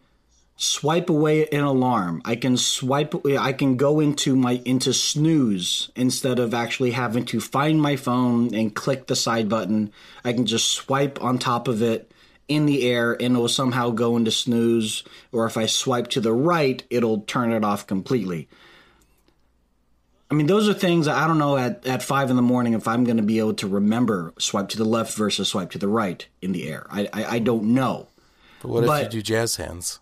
swipe 0.58 1.10
away 1.10 1.48
an 1.48 1.64
alarm. 1.64 2.22
I 2.24 2.36
can 2.36 2.58
swipe. 2.58 3.14
I 3.26 3.54
can 3.54 3.78
go 3.78 4.00
into 4.00 4.36
my 4.36 4.62
into 4.66 4.94
snooze 4.94 5.90
instead 5.96 6.40
of 6.40 6.54
actually 6.54 6.92
having 6.92 7.26
to 7.26 7.40
find 7.42 7.82
my 7.82 7.96
phone 7.96 8.54
and 8.56 8.74
click 8.76 9.08
the 9.08 9.16
side 9.16 9.50
button. 9.50 9.92
I 10.24 10.34
can 10.34 10.46
just 10.46 10.70
swipe 10.72 11.22
on 11.22 11.40
top 11.40 11.68
of 11.68 11.82
it 11.82 12.12
in 12.48 12.68
the 12.68 12.84
air 12.88 13.14
and 13.14 13.36
it 13.36 13.40
will 13.40 13.50
somehow 13.50 13.90
go 13.90 14.16
into 14.18 14.32
snooze. 14.32 15.04
Or 15.32 15.46
if 15.46 15.58
I 15.58 15.66
swipe 15.66 16.08
to 16.10 16.22
the 16.22 16.34
right, 16.34 16.84
it'll 16.90 17.22
turn 17.22 17.52
it 17.52 17.64
off 17.66 17.86
completely. 17.88 18.48
I 20.32 20.34
mean, 20.34 20.48
those 20.48 20.68
are 20.68 20.74
things 20.74 21.08
I 21.08 21.28
don't 21.28 21.38
know 21.38 21.56
at, 21.56 21.86
at 21.86 22.02
five 22.02 22.30
in 22.32 22.36
the 22.36 22.42
morning 22.42 22.74
if 22.74 22.88
I'm 22.88 23.04
going 23.04 23.18
to 23.18 23.24
be 23.24 23.38
able 23.40 23.54
to 23.56 23.68
remember 23.68 24.34
swipe 24.40 24.70
to 24.70 24.78
the 24.78 24.84
left 24.86 25.16
versus 25.16 25.50
swipe 25.50 25.70
to 25.72 25.78
the 25.78 25.88
right 25.88 26.26
in 26.42 26.52
the 26.52 26.68
air. 26.68 26.88
I, 26.90 27.08
I, 27.14 27.26
I 27.26 27.40
don't 27.40 27.74
know. 27.76 28.08
but 28.62 28.70
what 28.70 28.86
But- 28.86 29.06
if 29.08 29.14
you 29.14 29.20
do 29.22 29.24
jazz 29.24 29.58
hands? 29.58 30.00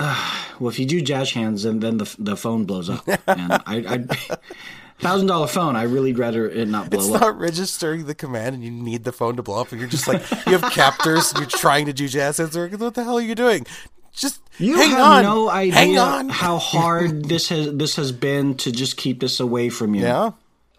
Well, 0.60 0.68
if 0.68 0.78
you 0.78 0.84
do 0.84 1.00
jazz 1.00 1.30
hands, 1.32 1.62
then 1.62 1.80
then 1.80 1.96
the 1.96 2.14
the 2.18 2.36
phone 2.36 2.64
blows 2.66 2.90
up. 2.90 3.08
And 3.26 3.50
I, 3.52 3.62
I 3.66 4.36
thousand 4.98 5.28
dollar 5.28 5.46
phone. 5.46 5.74
I 5.74 5.86
really'd 5.86 6.18
rather 6.18 6.46
it 6.50 6.68
not 6.68 6.90
blow 6.90 6.98
It's 7.00 7.14
up. 7.14 7.20
not 7.22 7.38
registering 7.38 8.04
the 8.04 8.14
command, 8.14 8.56
and 8.56 8.62
you 8.62 8.70
need 8.70 9.04
the 9.04 9.12
phone 9.12 9.36
to 9.36 9.42
blow 9.42 9.58
up, 9.62 9.72
and 9.72 9.80
you're 9.80 9.88
just 9.88 10.06
like 10.06 10.20
you 10.46 10.58
have 10.58 10.70
captors. 10.72 11.30
and 11.32 11.40
You're 11.40 11.48
trying 11.48 11.86
to 11.86 11.94
do 11.94 12.08
jazz 12.08 12.36
hands. 12.36 12.54
What 12.58 12.92
the 12.94 13.04
hell 13.04 13.16
are 13.16 13.22
you 13.22 13.34
doing? 13.34 13.64
Just 14.12 14.42
You 14.58 14.76
hang 14.76 14.90
have 14.90 15.00
on. 15.00 15.22
no 15.22 15.48
idea 15.48 16.24
how 16.30 16.58
hard 16.58 17.24
this 17.24 17.48
has 17.48 17.74
this 17.74 17.96
has 17.96 18.12
been 18.12 18.56
to 18.58 18.70
just 18.70 18.98
keep 18.98 19.20
this 19.20 19.40
away 19.40 19.70
from 19.70 19.94
you. 19.94 20.02
yeah, 20.02 20.32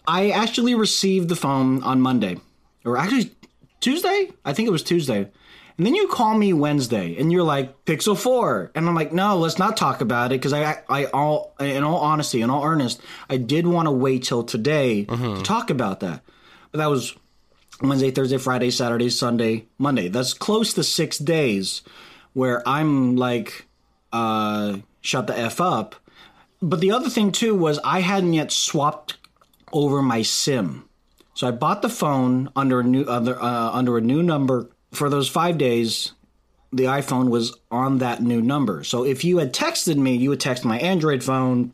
I 0.08 0.30
actually 0.30 0.76
received 0.76 1.28
the 1.28 1.36
phone 1.36 1.82
on 1.82 2.02
Monday, 2.02 2.38
or 2.86 2.98
actually 3.00 3.32
Tuesday. 3.80 4.30
I 4.46 4.54
think 4.54 4.68
it 4.68 4.72
was 4.72 4.84
Tuesday. 4.84 5.28
And 5.78 5.86
then 5.86 5.96
you 5.96 6.08
call 6.08 6.38
me 6.38 6.54
Wednesday, 6.54 7.18
and 7.18 7.32
you're 7.32 7.44
like 7.44 7.86
Pixel 7.86 8.18
Four, 8.18 8.72
and 8.76 8.88
I'm 8.88 8.96
like, 8.96 9.12
no, 9.14 9.38
let's 9.38 9.58
not 9.58 9.78
talk 9.78 10.02
about 10.02 10.32
it 10.32 10.36
because 10.36 10.54
I, 10.54 10.82
I, 10.90 11.06
all, 11.06 11.56
in 11.60 11.84
all 11.84 11.98
honesty, 12.00 12.42
in 12.42 12.50
all 12.50 12.64
earnest, 12.64 13.02
I 13.30 13.38
did 13.38 13.66
want 13.66 13.88
to 13.88 13.92
wait 13.92 14.24
till 14.24 14.44
today 14.44 15.06
to 15.06 15.42
talk 15.44 15.70
about 15.70 16.02
that. 16.02 16.22
But 16.72 16.80
that 16.80 16.90
was 16.90 17.16
Wednesday, 17.82 18.12
Thursday, 18.12 18.38
Friday, 18.38 18.70
Saturday, 18.70 19.10
Sunday, 19.10 19.66
Monday. 19.78 20.08
That's 20.08 20.34
close 20.34 20.74
to 20.74 20.84
six 20.84 21.18
days 21.18 21.82
where 22.34 22.68
I'm 22.68 23.16
like, 23.16 23.66
uh, 24.14 24.78
shut 25.02 25.28
the 25.28 25.38
f 25.38 25.60
up. 25.60 25.96
But 26.62 26.80
the 26.80 26.92
other 26.92 27.10
thing 27.10 27.32
too 27.32 27.56
was 27.56 27.80
I 27.84 28.02
hadn't 28.02 28.34
yet 28.34 28.52
swapped 28.52 29.18
over 29.74 30.02
my 30.02 30.22
SIM. 30.22 30.88
So 31.34 31.48
I 31.48 31.52
bought 31.52 31.82
the 31.82 31.90
phone 31.90 32.50
under 32.56 32.82
a 32.82 32.84
new 32.84 33.06
under, 33.08 33.42
uh, 33.42 33.72
under 33.72 33.98
a 33.98 34.02
new 34.02 34.22
number 34.22 34.70
for 34.92 35.10
those 35.10 35.30
5 35.30 35.58
days. 35.58 36.14
The 36.74 36.86
iPhone 36.86 37.30
was 37.30 37.58
on 37.70 37.98
that 37.98 38.22
new 38.22 38.42
number. 38.42 38.84
So 38.84 39.04
if 39.04 39.26
you 39.26 39.40
had 39.40 39.54
texted 39.54 39.98
me, 39.98 40.16
you 40.16 40.30
would 40.30 40.40
text 40.40 40.64
my 40.64 40.80
Android 40.80 41.22
phone, 41.24 41.74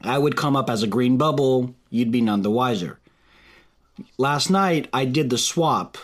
I 0.00 0.16
would 0.16 0.36
come 0.36 0.56
up 0.56 0.70
as 0.70 0.82
a 0.82 0.86
green 0.86 1.18
bubble, 1.18 1.74
you'd 1.90 2.10
be 2.10 2.22
none 2.22 2.42
the 2.42 2.50
wiser. 2.50 2.98
Last 4.16 4.48
night 4.48 4.88
I 4.92 5.04
did 5.04 5.28
the 5.28 5.36
swap 5.36 5.98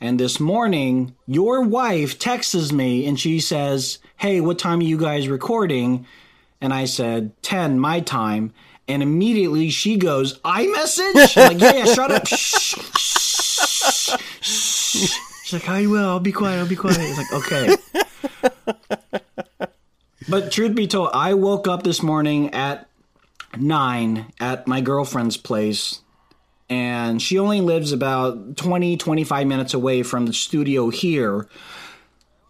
and 0.00 0.18
this 0.18 0.40
morning 0.40 1.14
your 1.26 1.60
wife 1.62 2.18
texts 2.18 2.72
me 2.72 3.06
and 3.06 3.20
she 3.20 3.38
says, 3.38 3.98
"Hey, 4.16 4.40
what 4.40 4.58
time 4.58 4.78
are 4.80 4.84
you 4.84 4.96
guys 4.96 5.28
recording?" 5.28 6.06
And 6.60 6.72
I 6.72 6.84
said, 6.84 7.32
10 7.42 7.78
my 7.78 8.00
time. 8.00 8.52
And 8.86 9.02
immediately 9.02 9.70
she 9.70 9.96
goes, 9.96 10.38
iMessage? 10.40 11.36
I'm 11.36 11.58
like, 11.58 11.60
yeah, 11.60 11.84
yeah, 11.84 11.94
shut 11.94 12.10
up. 12.10 12.26
Shh, 12.26 12.76
shh, 12.96 14.16
shh. 14.40 15.10
She's 15.50 15.66
like, 15.66 15.68
I 15.68 15.86
will. 15.86 16.08
I'll 16.08 16.20
be 16.20 16.30
quiet. 16.30 16.60
I'll 16.60 16.68
be 16.68 16.76
quiet. 16.76 16.98
It's 17.00 17.18
like, 17.18 17.32
okay. 17.32 18.86
but 20.28 20.52
truth 20.52 20.76
be 20.76 20.86
told, 20.86 21.10
I 21.12 21.34
woke 21.34 21.66
up 21.66 21.82
this 21.82 22.04
morning 22.04 22.54
at 22.54 22.88
nine 23.58 24.32
at 24.38 24.68
my 24.68 24.80
girlfriend's 24.80 25.36
place. 25.36 26.02
And 26.68 27.20
she 27.20 27.40
only 27.40 27.62
lives 27.62 27.90
about 27.90 28.58
20, 28.58 28.96
25 28.96 29.46
minutes 29.48 29.74
away 29.74 30.04
from 30.04 30.26
the 30.26 30.32
studio 30.32 30.88
here. 30.88 31.48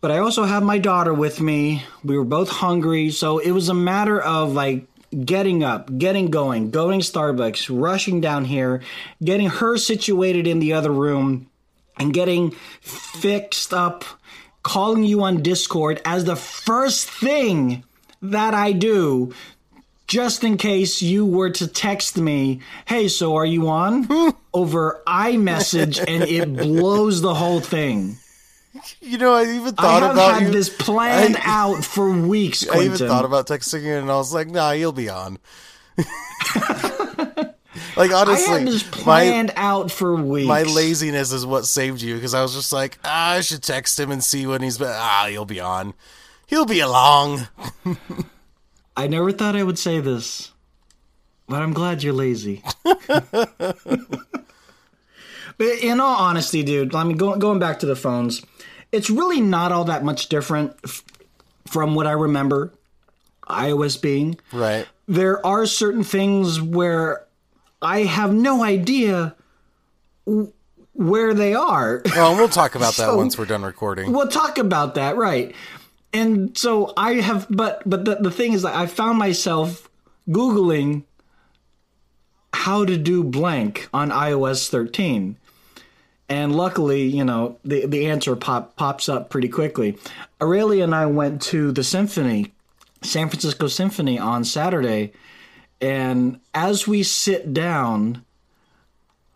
But 0.02 0.10
I 0.10 0.18
also 0.18 0.44
have 0.44 0.62
my 0.62 0.76
daughter 0.76 1.14
with 1.14 1.40
me. 1.40 1.82
We 2.04 2.18
were 2.18 2.24
both 2.26 2.50
hungry. 2.50 3.08
So 3.08 3.38
it 3.38 3.52
was 3.52 3.70
a 3.70 3.74
matter 3.74 4.20
of 4.20 4.52
like 4.52 4.86
getting 5.24 5.64
up, 5.64 5.96
getting 5.96 6.30
going, 6.30 6.70
going 6.70 7.00
Starbucks, 7.00 7.70
rushing 7.70 8.20
down 8.20 8.44
here, 8.44 8.82
getting 9.24 9.48
her 9.48 9.78
situated 9.78 10.46
in 10.46 10.58
the 10.58 10.74
other 10.74 10.90
room, 10.90 11.49
and 12.00 12.12
getting 12.12 12.50
fixed 12.80 13.72
up, 13.72 14.04
calling 14.62 15.04
you 15.04 15.22
on 15.22 15.42
Discord 15.42 16.00
as 16.04 16.24
the 16.24 16.34
first 16.36 17.08
thing 17.08 17.84
that 18.22 18.54
I 18.54 18.72
do. 18.72 19.32
Just 20.08 20.42
in 20.42 20.56
case 20.56 21.00
you 21.02 21.24
were 21.24 21.50
to 21.50 21.68
text 21.68 22.16
me, 22.18 22.60
hey, 22.86 23.06
so 23.06 23.36
are 23.36 23.46
you 23.46 23.68
on? 23.68 24.08
Over 24.52 25.00
iMessage, 25.06 26.00
and 26.04 26.24
it 26.24 26.52
blows 26.56 27.20
the 27.20 27.32
whole 27.34 27.60
thing. 27.60 28.16
you 29.00 29.18
know, 29.18 29.32
I 29.32 29.42
even 29.44 29.72
thought 29.76 30.02
about. 30.02 30.02
I 30.02 30.06
have 30.06 30.10
about 30.16 30.32
had 30.34 30.42
you. 30.48 30.50
this 30.52 30.68
planned 30.68 31.36
I- 31.36 31.42
out 31.44 31.84
for 31.84 32.10
weeks, 32.10 32.68
I 32.68 32.80
even 32.82 32.98
thought 32.98 33.24
about 33.24 33.46
texting 33.46 33.82
you, 33.82 33.94
and 33.94 34.10
I 34.10 34.16
was 34.16 34.34
like, 34.34 34.48
"Nah, 34.48 34.72
you'll 34.72 34.90
be 34.90 35.08
on." 35.08 35.38
like 38.00 38.10
I 38.12 38.20
honestly, 38.20 38.58
had 38.58 38.66
this 38.66 38.84
my 39.06 39.22
planned 39.22 39.52
out 39.56 39.90
for 39.90 40.14
weeks. 40.16 40.46
my 40.46 40.62
laziness 40.62 41.32
is 41.32 41.44
what 41.46 41.66
saved 41.66 42.02
you 42.02 42.14
because 42.14 42.34
I 42.34 42.42
was 42.42 42.54
just 42.54 42.72
like, 42.72 42.98
ah, 43.04 43.32
I 43.32 43.40
should 43.40 43.62
text 43.62 43.98
him 43.98 44.10
and 44.10 44.22
see 44.22 44.46
when 44.46 44.62
he's. 44.62 44.80
Ah, 44.80 45.26
he'll 45.30 45.44
be 45.44 45.60
on. 45.60 45.94
He'll 46.46 46.66
be 46.66 46.80
along. 46.80 47.48
I 48.96 49.06
never 49.06 49.32
thought 49.32 49.54
I 49.56 49.62
would 49.62 49.78
say 49.78 50.00
this, 50.00 50.50
but 51.48 51.62
I'm 51.62 51.72
glad 51.72 52.02
you're 52.02 52.12
lazy. 52.12 52.62
But 55.58 55.80
in 55.82 56.00
all 56.00 56.16
honesty, 56.16 56.62
dude, 56.62 56.94
I 56.94 57.04
mean, 57.04 57.18
going 57.18 57.38
going 57.38 57.58
back 57.58 57.80
to 57.80 57.86
the 57.86 57.94
phones, 57.94 58.42
it's 58.92 59.10
really 59.10 59.42
not 59.42 59.72
all 59.72 59.84
that 59.84 60.02
much 60.02 60.30
different 60.30 60.74
f- 60.84 61.04
from 61.66 61.94
what 61.94 62.06
I 62.06 62.12
remember 62.12 62.72
iOS 63.46 64.00
being. 64.00 64.38
Right. 64.54 64.86
There 65.06 65.44
are 65.44 65.66
certain 65.66 66.02
things 66.02 66.62
where 66.62 67.26
I 67.82 68.00
have 68.04 68.32
no 68.34 68.62
idea 68.62 69.34
w- 70.26 70.52
where 70.92 71.32
they 71.34 71.54
are. 71.54 72.02
Well, 72.14 72.36
we'll 72.36 72.48
talk 72.48 72.74
about 72.74 72.94
that 72.96 73.06
So- 73.06 73.16
once 73.16 73.38
we're 73.38 73.46
done 73.46 73.62
recording. 73.62 74.12
we'll 74.12 74.28
talk 74.28 74.58
about 74.58 74.94
that, 74.96 75.16
right? 75.16 75.54
And 76.12 76.56
so 76.58 76.92
I 76.96 77.14
have, 77.14 77.46
but 77.48 77.82
but 77.88 78.04
the, 78.04 78.16
the 78.16 78.30
thing 78.32 78.52
is 78.52 78.62
that 78.62 78.74
I 78.74 78.86
found 78.86 79.18
myself 79.18 79.88
googling 80.28 81.04
how 82.52 82.84
to 82.84 82.96
do 82.96 83.22
blank 83.22 83.88
on 83.94 84.10
iOS 84.10 84.68
13, 84.68 85.36
and 86.28 86.54
luckily, 86.56 87.02
you 87.02 87.24
know, 87.24 87.58
the 87.64 87.86
the 87.86 88.06
answer 88.06 88.34
pop 88.34 88.74
pops 88.76 89.08
up 89.08 89.30
pretty 89.30 89.48
quickly. 89.48 89.96
Aurelia 90.42 90.82
and 90.84 90.94
I 90.94 91.06
went 91.06 91.42
to 91.42 91.70
the 91.72 91.84
symphony, 91.84 92.52
San 93.02 93.28
Francisco 93.28 93.68
Symphony 93.68 94.18
on 94.18 94.42
Saturday, 94.44 95.12
and 95.80 96.40
as 96.54 96.86
we 96.86 97.02
sit 97.02 97.52
down. 97.54 98.24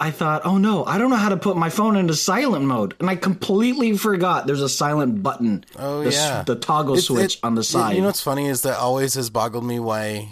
I 0.00 0.10
thought, 0.10 0.42
oh 0.44 0.58
no, 0.58 0.84
I 0.84 0.98
don't 0.98 1.08
know 1.08 1.16
how 1.16 1.28
to 1.28 1.36
put 1.36 1.56
my 1.56 1.70
phone 1.70 1.96
into 1.96 2.14
silent 2.14 2.64
mode, 2.64 2.94
and 2.98 3.08
I 3.08 3.14
completely 3.14 3.96
forgot 3.96 4.44
there's 4.46 4.60
a 4.60 4.68
silent 4.68 5.22
button. 5.22 5.64
Oh 5.78 6.02
the, 6.02 6.10
yeah, 6.10 6.42
the 6.42 6.56
toggle 6.56 6.96
It- 6.96 7.02
switch 7.02 7.34
it- 7.36 7.40
on 7.44 7.54
the 7.54 7.62
side. 7.62 7.94
You 7.94 8.00
know 8.02 8.08
what's 8.08 8.20
funny 8.20 8.48
is 8.48 8.62
that 8.62 8.76
always 8.76 9.14
has 9.14 9.30
boggled 9.30 9.64
me 9.64 9.78
why 9.78 10.30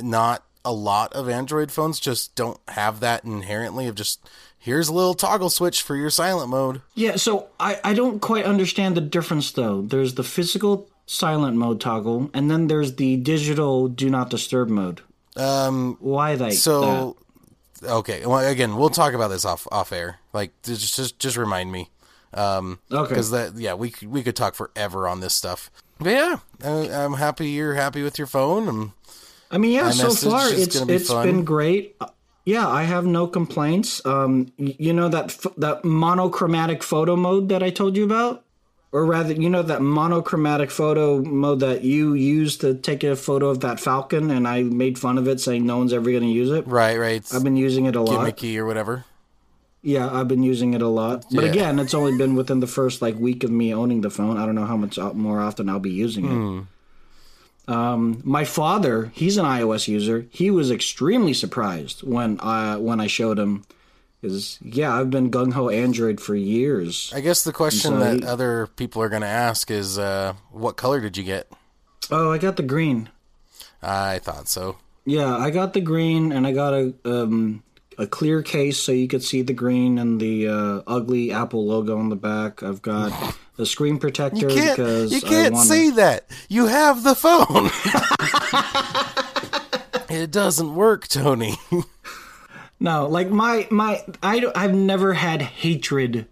not 0.00 0.44
a 0.64 0.72
lot 0.72 1.12
of 1.12 1.28
Android 1.28 1.72
phones 1.72 1.98
just 1.98 2.36
don't 2.36 2.60
have 2.68 3.00
that 3.00 3.24
inherently 3.24 3.88
of 3.88 3.96
just 3.96 4.20
here's 4.56 4.88
a 4.88 4.94
little 4.94 5.14
toggle 5.14 5.50
switch 5.50 5.82
for 5.82 5.96
your 5.96 6.08
silent 6.10 6.48
mode. 6.48 6.80
yeah, 6.94 7.16
so 7.16 7.48
I 7.58 7.80
I 7.82 7.94
don't 7.94 8.20
quite 8.20 8.44
understand 8.44 8.96
the 8.96 9.00
difference 9.02 9.50
though. 9.50 9.82
There's 9.82 10.14
the 10.14 10.24
physical 10.24 10.88
silent 11.06 11.56
mode 11.56 11.80
toggle, 11.80 12.30
and 12.32 12.48
then 12.48 12.68
there's 12.68 12.94
the 12.94 13.16
digital 13.16 13.88
do 13.88 14.08
not 14.08 14.30
disturb 14.30 14.68
mode. 14.70 15.00
Um, 15.36 15.96
Why 16.00 16.36
they? 16.36 16.50
so 16.52 17.16
okay, 17.82 18.26
well 18.26 18.46
again, 18.46 18.76
we'll 18.76 18.90
talk 18.90 19.14
about 19.14 19.28
this 19.28 19.44
off 19.44 19.66
off 19.70 19.92
air. 19.92 20.18
Like 20.32 20.52
just 20.62 20.96
just 20.96 21.18
just 21.18 21.36
remind 21.36 21.70
me. 21.72 21.90
Um, 22.32 22.78
Okay. 22.92 23.08
because 23.08 23.30
that 23.32 23.54
yeah 23.56 23.74
we 23.74 23.90
could 23.90 24.08
we 24.08 24.22
could 24.22 24.36
talk 24.36 24.54
forever 24.54 25.08
on 25.08 25.20
this 25.20 25.34
stuff. 25.34 25.70
But 25.98 26.10
yeah, 26.10 26.36
I, 26.64 26.70
I'm 27.04 27.14
happy 27.14 27.48
you're 27.50 27.74
happy 27.74 28.02
with 28.02 28.18
your 28.18 28.26
phone. 28.26 28.68
And 28.68 28.90
I 29.50 29.58
mean, 29.58 29.72
yeah, 29.72 29.90
so 29.90 30.10
far 30.30 30.48
it's 30.48 30.80
be 30.80 30.94
it's 30.94 31.08
fun. 31.08 31.26
been 31.26 31.44
great. 31.44 31.96
Uh, 32.00 32.06
Yeah, 32.44 32.66
I 32.68 32.84
have 32.84 33.04
no 33.04 33.26
complaints. 33.26 34.00
Um, 34.06 34.52
you 34.56 34.92
know 34.92 35.08
that 35.08 35.36
that 35.58 35.84
monochromatic 35.84 36.82
photo 36.82 37.16
mode 37.16 37.48
that 37.50 37.62
I 37.62 37.70
told 37.70 37.96
you 37.96 38.04
about, 38.04 38.44
or 38.92 39.04
rather, 39.04 39.32
you 39.32 39.48
know 39.48 39.62
that 39.62 39.82
monochromatic 39.82 40.70
photo 40.70 41.22
mode 41.22 41.60
that 41.60 41.82
you 41.84 42.14
used 42.14 42.60
to 42.62 42.74
take 42.74 43.04
a 43.04 43.14
photo 43.16 43.48
of 43.48 43.60
that 43.60 43.78
falcon, 43.80 44.30
and 44.30 44.48
I 44.48 44.62
made 44.64 44.98
fun 44.98 45.16
of 45.18 45.28
it, 45.28 45.40
saying 45.40 45.64
no 45.64 45.78
one's 45.78 45.92
ever 45.92 46.10
going 46.10 46.22
to 46.22 46.28
use 46.28 46.50
it. 46.50 46.66
right, 46.66 46.98
right, 46.98 47.16
it's 47.16 47.34
I've 47.34 47.44
been 47.44 47.56
using 47.56 47.86
it 47.86 47.94
a 47.96 48.00
lot. 48.02 48.26
gimmicky 48.26 48.56
or 48.56 48.66
whatever. 48.66 49.04
Yeah, 49.82 50.10
I've 50.12 50.28
been 50.28 50.42
using 50.42 50.74
it 50.74 50.82
a 50.82 50.88
lot. 50.88 51.24
But 51.32 51.44
Yeah. 51.44 51.50
again, 51.50 51.78
it's 51.78 51.94
only 51.94 52.16
been 52.18 52.34
within 52.34 52.60
the 52.60 52.66
first 52.66 53.00
like 53.00 53.18
week 53.18 53.44
of 53.44 53.50
me 53.50 53.72
owning 53.72 54.02
the 54.02 54.10
phone. 54.10 54.36
I 54.36 54.44
don't 54.44 54.54
know 54.54 54.66
how 54.66 54.76
much 54.76 54.98
more 55.14 55.40
often 55.40 55.70
I'll 55.70 55.78
be 55.78 55.90
using 55.90 56.24
it. 56.26 56.28
Hmm. 56.34 57.72
Um, 57.72 58.20
my 58.24 58.44
father, 58.44 59.10
he's 59.14 59.36
an 59.36 59.44
iOS 59.46 59.86
user. 59.86 60.26
He 60.30 60.50
was 60.50 60.70
extremely 60.70 61.32
surprised 61.32 62.02
when 62.02 62.38
I 62.40 62.76
when 62.76 63.00
I 63.00 63.06
showed 63.06 63.38
him. 63.38 63.64
Is 64.22 64.58
yeah, 64.62 64.94
I've 64.94 65.08
been 65.10 65.30
gung 65.30 65.52
ho 65.54 65.70
Android 65.70 66.20
for 66.20 66.34
years. 66.34 67.10
I 67.14 67.20
guess 67.20 67.42
the 67.42 67.52
question 67.54 67.92
so 67.92 67.98
that 68.00 68.16
he- 68.20 68.24
other 68.26 68.66
people 68.66 69.00
are 69.00 69.08
going 69.08 69.22
to 69.22 69.28
ask 69.28 69.70
is, 69.70 69.98
uh, 69.98 70.34
what 70.50 70.76
color 70.76 71.00
did 71.00 71.16
you 71.16 71.24
get? 71.24 71.50
Oh, 72.10 72.30
I 72.30 72.36
got 72.38 72.56
the 72.56 72.62
green. 72.62 73.08
I 73.82 74.18
thought 74.18 74.46
so. 74.48 74.76
Yeah, 75.06 75.34
I 75.34 75.48
got 75.50 75.72
the 75.72 75.80
green, 75.80 76.32
and 76.32 76.46
I 76.46 76.52
got 76.52 76.74
a 76.74 76.92
um, 77.06 77.62
a 77.96 78.06
clear 78.06 78.42
case 78.42 78.78
so 78.78 78.92
you 78.92 79.08
could 79.08 79.22
see 79.22 79.40
the 79.40 79.54
green 79.54 79.98
and 79.98 80.20
the 80.20 80.48
uh, 80.48 80.82
ugly 80.86 81.32
Apple 81.32 81.66
logo 81.66 81.98
on 81.98 82.10
the 82.10 82.16
back. 82.16 82.62
I've 82.62 82.82
got 82.82 83.34
a 83.56 83.64
screen 83.64 83.98
protector 83.98 84.48
You 84.50 84.54
can't, 84.54 84.76
because 84.76 85.12
you 85.14 85.22
can't 85.22 85.54
wanna- 85.54 85.90
that. 85.92 86.26
You 86.50 86.66
have 86.66 87.02
the 87.04 87.14
phone. 87.14 87.70
it 90.10 90.30
doesn't 90.30 90.74
work, 90.74 91.08
Tony. 91.08 91.56
No, 92.80 93.06
like 93.06 93.30
my 93.30 93.68
my 93.70 94.02
I 94.22 94.44
I've 94.56 94.74
never 94.74 95.12
had 95.12 95.42
hatred 95.42 96.26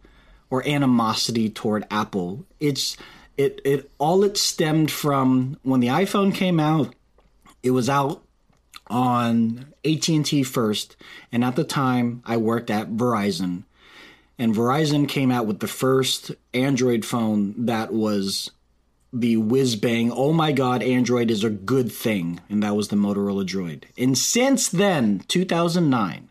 or 0.48 0.66
animosity 0.66 1.50
toward 1.50 1.86
Apple. 1.90 2.46
It's 2.58 2.96
it 3.36 3.60
it 3.64 3.90
all 3.98 4.24
it 4.24 4.38
stemmed 4.38 4.90
from 4.90 5.58
when 5.62 5.80
the 5.80 5.88
iPhone 5.88 6.34
came 6.34 6.58
out. 6.58 6.94
It 7.62 7.72
was 7.72 7.90
out 7.90 8.22
on 8.86 9.74
AT&T 9.84 10.42
first, 10.44 10.96
and 11.30 11.44
at 11.44 11.54
the 11.54 11.64
time 11.64 12.22
I 12.24 12.38
worked 12.38 12.70
at 12.70 12.92
Verizon. 12.92 13.64
And 14.38 14.54
Verizon 14.54 15.08
came 15.08 15.30
out 15.30 15.46
with 15.46 15.58
the 15.58 15.68
first 15.68 16.30
Android 16.54 17.04
phone 17.04 17.66
that 17.66 17.92
was 17.92 18.52
the 19.12 19.36
whiz 19.36 19.74
bang, 19.76 20.12
oh 20.12 20.32
my 20.32 20.52
god, 20.52 20.82
Android 20.82 21.30
is 21.30 21.42
a 21.42 21.50
good 21.50 21.90
thing. 21.90 22.40
And 22.48 22.62
that 22.62 22.76
was 22.76 22.88
the 22.88 22.96
Motorola 22.96 23.44
Droid. 23.44 23.84
And 23.96 24.16
since 24.16 24.68
then, 24.68 25.20
2009, 25.28 26.30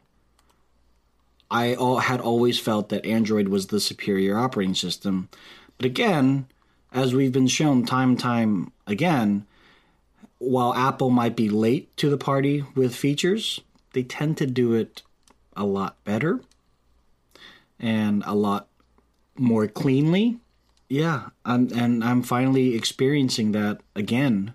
I 1.49 1.75
had 2.01 2.21
always 2.21 2.59
felt 2.59 2.89
that 2.89 3.05
Android 3.05 3.47
was 3.47 3.67
the 3.67 3.79
superior 3.79 4.37
operating 4.37 4.75
system. 4.75 5.29
But 5.77 5.85
again, 5.85 6.47
as 6.91 7.13
we've 7.13 7.31
been 7.31 7.47
shown 7.47 7.85
time 7.85 8.11
and 8.11 8.19
time 8.19 8.71
again, 8.85 9.45
while 10.39 10.73
Apple 10.73 11.09
might 11.09 11.35
be 11.35 11.49
late 11.49 11.95
to 11.97 12.09
the 12.09 12.17
party 12.17 12.63
with 12.75 12.95
features, 12.95 13.61
they 13.93 14.03
tend 14.03 14.37
to 14.37 14.45
do 14.45 14.73
it 14.73 15.01
a 15.55 15.65
lot 15.65 16.03
better 16.03 16.41
and 17.79 18.23
a 18.25 18.35
lot 18.35 18.67
more 19.37 19.67
cleanly. 19.67 20.39
Yeah, 20.89 21.29
I'm, 21.43 21.71
and 21.73 22.03
I'm 22.03 22.21
finally 22.21 22.75
experiencing 22.75 23.51
that 23.53 23.81
again 23.95 24.53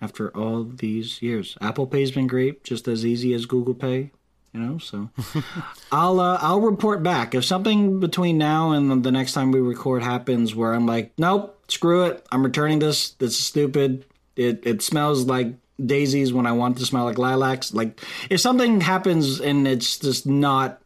after 0.00 0.36
all 0.36 0.64
these 0.64 1.22
years. 1.22 1.56
Apple 1.60 1.86
Pay's 1.86 2.10
been 2.10 2.26
great, 2.26 2.64
just 2.64 2.88
as 2.88 3.06
easy 3.06 3.32
as 3.32 3.46
Google 3.46 3.74
Pay, 3.74 4.10
you 4.52 4.60
know. 4.60 4.78
So 4.78 5.10
I'll 5.92 6.20
uh, 6.20 6.38
I'll 6.40 6.60
report 6.60 7.02
back 7.02 7.34
if 7.34 7.44
something 7.44 8.00
between 8.00 8.38
now 8.38 8.72
and 8.72 9.04
the 9.04 9.12
next 9.12 9.32
time 9.32 9.52
we 9.52 9.60
record 9.60 10.02
happens 10.02 10.54
where 10.54 10.74
I'm 10.74 10.86
like, 10.86 11.12
nope, 11.18 11.58
screw 11.68 12.04
it, 12.04 12.26
I'm 12.30 12.42
returning 12.42 12.78
this. 12.78 13.10
This 13.10 13.32
is 13.32 13.44
stupid. 13.44 14.04
It 14.36 14.66
it 14.66 14.82
smells 14.82 15.24
like 15.24 15.54
daisies 15.84 16.32
when 16.32 16.46
I 16.46 16.52
want 16.52 16.78
to 16.78 16.86
smell 16.86 17.04
like 17.04 17.18
lilacs. 17.18 17.74
Like 17.74 18.00
if 18.30 18.40
something 18.40 18.80
happens 18.80 19.40
and 19.40 19.66
it's 19.66 19.98
just 19.98 20.26
not 20.26 20.80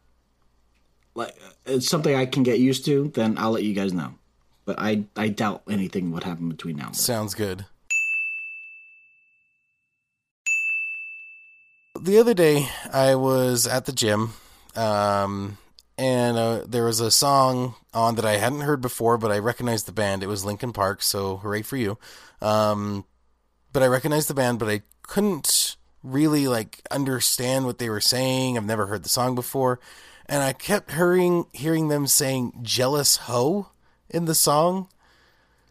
like 1.15 1.35
it's 1.65 1.87
something 1.87 2.15
I 2.15 2.25
can 2.25 2.43
get 2.43 2.59
used 2.59 2.85
to, 2.85 3.09
then 3.09 3.37
I'll 3.37 3.51
let 3.51 3.63
you 3.63 3.73
guys 3.73 3.93
know. 3.93 4.15
But 4.65 4.79
I 4.79 5.05
I 5.15 5.29
doubt 5.29 5.63
anything 5.69 6.11
would 6.11 6.23
happen 6.23 6.49
between 6.49 6.77
now 6.77 6.87
and 6.87 6.95
then. 6.95 6.99
Sounds 6.99 7.33
good. 7.35 7.65
The 12.01 12.17
other 12.19 12.33
day, 12.33 12.67
I 12.91 13.15
was 13.15 13.67
at 13.67 13.85
the 13.85 13.91
gym, 13.91 14.33
um, 14.75 15.57
and 15.97 16.37
uh, 16.37 16.61
there 16.67 16.85
was 16.85 16.99
a 16.99 17.11
song 17.11 17.75
on 17.93 18.15
that 18.15 18.25
I 18.25 18.37
hadn't 18.37 18.61
heard 18.61 18.81
before, 18.81 19.17
but 19.17 19.31
I 19.31 19.39
recognized 19.39 19.87
the 19.87 19.91
band. 19.91 20.23
It 20.23 20.27
was 20.27 20.45
Linkin 20.45 20.73
Park, 20.73 21.01
so 21.01 21.37
hooray 21.37 21.61
for 21.63 21.77
you! 21.77 21.97
Um, 22.41 23.05
but 23.73 23.83
I 23.83 23.87
recognized 23.87 24.29
the 24.29 24.33
band, 24.33 24.59
but 24.59 24.69
I 24.69 24.81
couldn't 25.03 25.75
really 26.03 26.47
like 26.47 26.81
understand 26.91 27.65
what 27.65 27.79
they 27.79 27.89
were 27.89 28.01
saying. 28.01 28.57
I've 28.57 28.65
never 28.65 28.87
heard 28.87 29.03
the 29.03 29.09
song 29.09 29.35
before, 29.35 29.79
and 30.27 30.43
I 30.43 30.53
kept 30.53 30.91
hearing 30.91 31.45
hearing 31.53 31.87
them 31.87 32.07
saying 32.07 32.59
"jealous 32.61 33.17
hoe" 33.17 33.69
in 34.09 34.25
the 34.25 34.35
song 34.35 34.87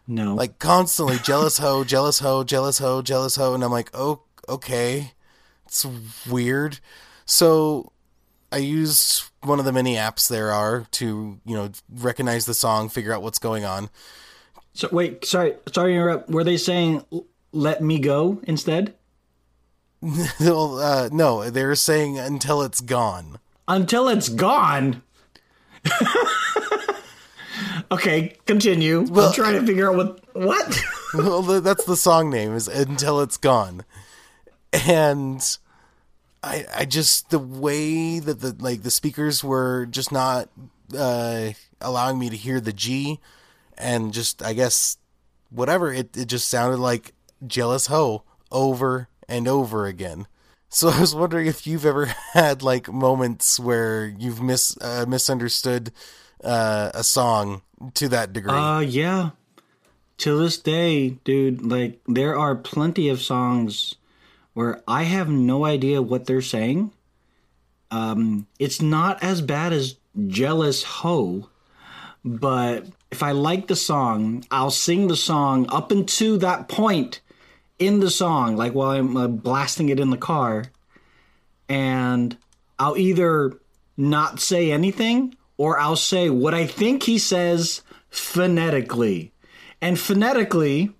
No, 0.05 0.35
like 0.35 0.59
constantly 0.59 1.17
jealous 1.17 1.57
hoe, 1.57 1.83
jealous 1.83 2.19
hoe, 2.19 2.43
jealous 2.43 2.79
hoe, 2.79 3.01
jealous 3.01 3.35
hoe, 3.35 3.53
and 3.53 3.63
I'm 3.63 3.71
like, 3.71 3.89
oh, 3.93 4.21
okay, 4.47 5.13
it's 5.67 5.85
weird. 6.27 6.79
So 7.25 7.91
I 8.51 8.57
used 8.57 9.23
one 9.41 9.59
of 9.59 9.65
the 9.65 9.73
many 9.73 9.95
apps 9.95 10.29
there 10.29 10.51
are 10.51 10.85
to 10.91 11.39
you 11.45 11.55
know 11.55 11.71
recognize 11.93 12.45
the 12.45 12.53
song, 12.53 12.89
figure 12.89 13.13
out 13.13 13.21
what's 13.21 13.39
going 13.39 13.65
on. 13.65 13.89
so 14.73 14.89
wait, 14.91 15.25
sorry, 15.25 15.55
sorry 15.73 15.93
to 15.93 15.97
interrupt. 15.97 16.29
Were 16.29 16.43
they 16.43 16.57
saying 16.57 17.03
"let 17.51 17.81
me 17.81 17.99
go" 17.99 18.39
instead? 18.43 18.93
Well, 20.39 20.79
uh, 20.79 21.09
no, 21.11 21.49
they're 21.49 21.73
saying 21.75 22.19
until 22.19 22.61
it's 22.61 22.81
gone. 22.81 23.39
Until 23.67 24.07
it's 24.09 24.29
gone. 24.29 25.01
okay, 27.91 28.35
continue. 28.45 29.01
Well- 29.01 29.27
I'm 29.29 29.33
trying 29.33 29.59
to 29.59 29.65
figure 29.65 29.89
out 29.89 29.97
what 29.97 30.35
what. 30.35 30.79
well, 31.13 31.41
that's 31.61 31.85
the 31.85 31.95
song 31.97 32.29
name 32.29 32.53
is 32.53 32.67
until 32.67 33.21
it's 33.21 33.37
gone, 33.37 33.83
and 34.85 35.57
I 36.43 36.65
I 36.75 36.85
just 36.85 37.29
the 37.29 37.39
way 37.39 38.19
that 38.19 38.41
the 38.41 38.55
like 38.59 38.83
the 38.83 38.91
speakers 38.91 39.43
were 39.43 39.85
just 39.85 40.11
not 40.11 40.49
uh, 40.97 41.51
allowing 41.81 42.19
me 42.19 42.29
to 42.29 42.37
hear 42.37 42.59
the 42.59 42.73
G, 42.73 43.19
and 43.77 44.13
just 44.13 44.43
I 44.43 44.53
guess 44.53 44.97
whatever 45.49 45.91
it 45.91 46.15
it 46.15 46.25
just 46.25 46.47
sounded 46.47 46.77
like 46.77 47.13
jealous 47.45 47.87
hoe 47.87 48.23
over 48.51 49.09
and 49.27 49.47
over 49.47 49.85
again. 49.85 50.27
So 50.69 50.89
I 50.93 50.99
was 50.99 51.15
wondering 51.15 51.47
if 51.47 51.67
you've 51.67 51.85
ever 51.85 52.05
had 52.33 52.63
like 52.63 52.91
moments 52.91 53.59
where 53.59 54.05
you've 54.05 54.41
mis 54.41 54.77
uh, 54.81 55.05
misunderstood 55.07 55.91
uh, 56.43 56.91
a 56.93 57.03
song 57.03 57.61
to 57.95 58.09
that 58.09 58.33
degree. 58.33 58.53
Uh, 58.53 58.79
yeah. 58.79 59.31
To 60.19 60.35
this 60.35 60.57
day, 60.57 61.09
dude, 61.09 61.61
like 61.63 61.99
there 62.07 62.35
are 62.35 62.55
plenty 62.55 63.07
of 63.09 63.21
songs 63.21 63.95
where 64.57 64.81
I 64.87 65.03
have 65.03 65.29
no 65.29 65.65
idea 65.65 66.01
what 66.01 66.25
they're 66.25 66.41
saying. 66.41 66.91
Um, 67.91 68.47
it's 68.57 68.81
not 68.81 69.21
as 69.21 69.39
bad 69.39 69.71
as 69.71 69.97
Jealous 70.25 70.81
Ho, 70.81 71.47
but 72.25 72.87
if 73.11 73.21
I 73.21 73.33
like 73.33 73.67
the 73.67 73.75
song, 73.75 74.43
I'll 74.49 74.71
sing 74.71 75.09
the 75.09 75.15
song 75.15 75.67
up 75.69 75.91
until 75.91 76.39
that 76.39 76.67
point 76.69 77.21
in 77.77 77.99
the 77.99 78.09
song, 78.09 78.55
like 78.57 78.73
while 78.73 78.89
I'm 78.89 79.15
uh, 79.15 79.27
blasting 79.27 79.89
it 79.89 79.99
in 79.99 80.09
the 80.09 80.17
car, 80.17 80.65
and 81.69 82.35
I'll 82.79 82.97
either 82.97 83.59
not 83.95 84.39
say 84.39 84.71
anything 84.71 85.35
or 85.57 85.79
I'll 85.79 85.95
say 85.95 86.31
what 86.31 86.55
I 86.55 86.65
think 86.65 87.03
he 87.03 87.19
says 87.19 87.83
phonetically. 88.09 89.31
And 89.83 89.99
phonetically, 89.99 90.95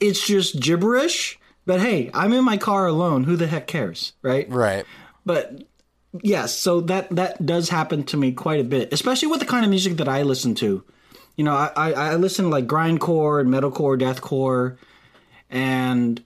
it's 0.00 0.26
just 0.26 0.58
gibberish. 0.58 1.38
But 1.66 1.80
hey, 1.80 2.10
I'm 2.14 2.32
in 2.32 2.44
my 2.44 2.56
car 2.56 2.86
alone. 2.86 3.24
Who 3.24 3.36
the 3.36 3.48
heck 3.48 3.66
cares, 3.66 4.12
right? 4.22 4.48
right. 4.48 4.84
But 5.24 5.64
yes, 6.22 6.56
so 6.56 6.80
that 6.82 7.10
that 7.10 7.44
does 7.44 7.68
happen 7.68 8.04
to 8.04 8.16
me 8.16 8.32
quite 8.32 8.60
a 8.60 8.64
bit, 8.64 8.92
especially 8.92 9.28
with 9.28 9.40
the 9.40 9.46
kind 9.46 9.64
of 9.64 9.70
music 9.70 9.96
that 9.96 10.08
I 10.08 10.22
listen 10.22 10.54
to. 10.56 10.84
You 11.36 11.44
know, 11.44 11.54
I 11.54 11.72
I, 11.76 11.90
I 11.92 12.14
listen 12.14 12.44
to 12.44 12.50
like 12.50 12.66
grindcore 12.66 13.40
and 13.40 13.50
metalcore, 13.50 14.00
deathcore, 14.00 14.76
and 15.50 16.22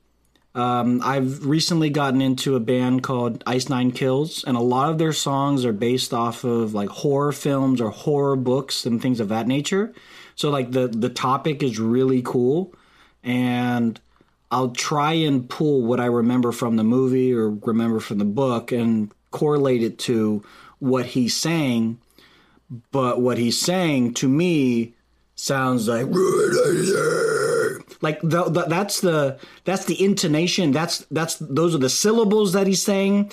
um, 0.55 1.01
I've 1.03 1.47
recently 1.47 1.91
gotten 1.91 2.21
into 2.21 2.57
a 2.57 2.61
band 2.61 3.03
called 3.03 3.43
Ice 3.47 3.69
Nine 3.69 3.93
Kills, 3.93 4.45
and 4.45 4.57
a 4.57 4.61
lot 4.61 4.91
of 4.91 4.99
their 4.99 5.13
songs 5.13 5.65
are 5.65 5.73
based 5.73 6.13
off 6.13 6.45
of 6.45 6.75
like 6.75 6.89
horror 6.89 7.33
films 7.33 7.81
or 7.81 7.91
horror 7.91 8.37
books 8.37 8.85
and 8.85 9.01
things 9.01 9.21
of 9.21 9.29
that 9.29 9.47
nature. 9.47 9.95
So 10.35 10.51
like 10.51 10.73
the 10.73 10.89
the 10.89 11.09
topic 11.09 11.63
is 11.63 11.79
really 11.79 12.21
cool, 12.21 12.75
and 13.23 13.99
I'll 14.51 14.71
try 14.71 15.13
and 15.13 15.49
pull 15.49 15.83
what 15.83 16.01
I 16.01 16.07
remember 16.07 16.53
from 16.53 16.77
the 16.77 16.85
movie 16.85 17.33
or 17.33 17.51
remember 17.51 18.01
from 18.01 18.19
the 18.19 18.25
book 18.25 18.73
and 18.73 19.13
correlate 19.31 19.83
it 19.83 19.99
to 20.01 20.43
what 20.81 21.07
he's 21.07 21.37
saying. 21.37 21.99
But 22.91 23.21
what 23.21 23.39
he's 23.39 23.61
saying 23.61 24.15
to 24.15 24.29
me 24.29 24.95
sounds 25.35 25.89
like 25.89 26.07
like 28.03 28.21
the, 28.23 28.45
the, 28.45 28.65
that's 28.69 29.01
the 29.01 29.39
that's 29.65 29.85
the 29.85 30.03
intonation. 30.03 30.73
That's 30.73 30.99
that's 31.11 31.37
those 31.37 31.75
are 31.75 31.79
the 31.79 31.91
syllables 31.91 32.53
that 32.53 32.67
he's 32.67 32.83
saying. 32.83 33.33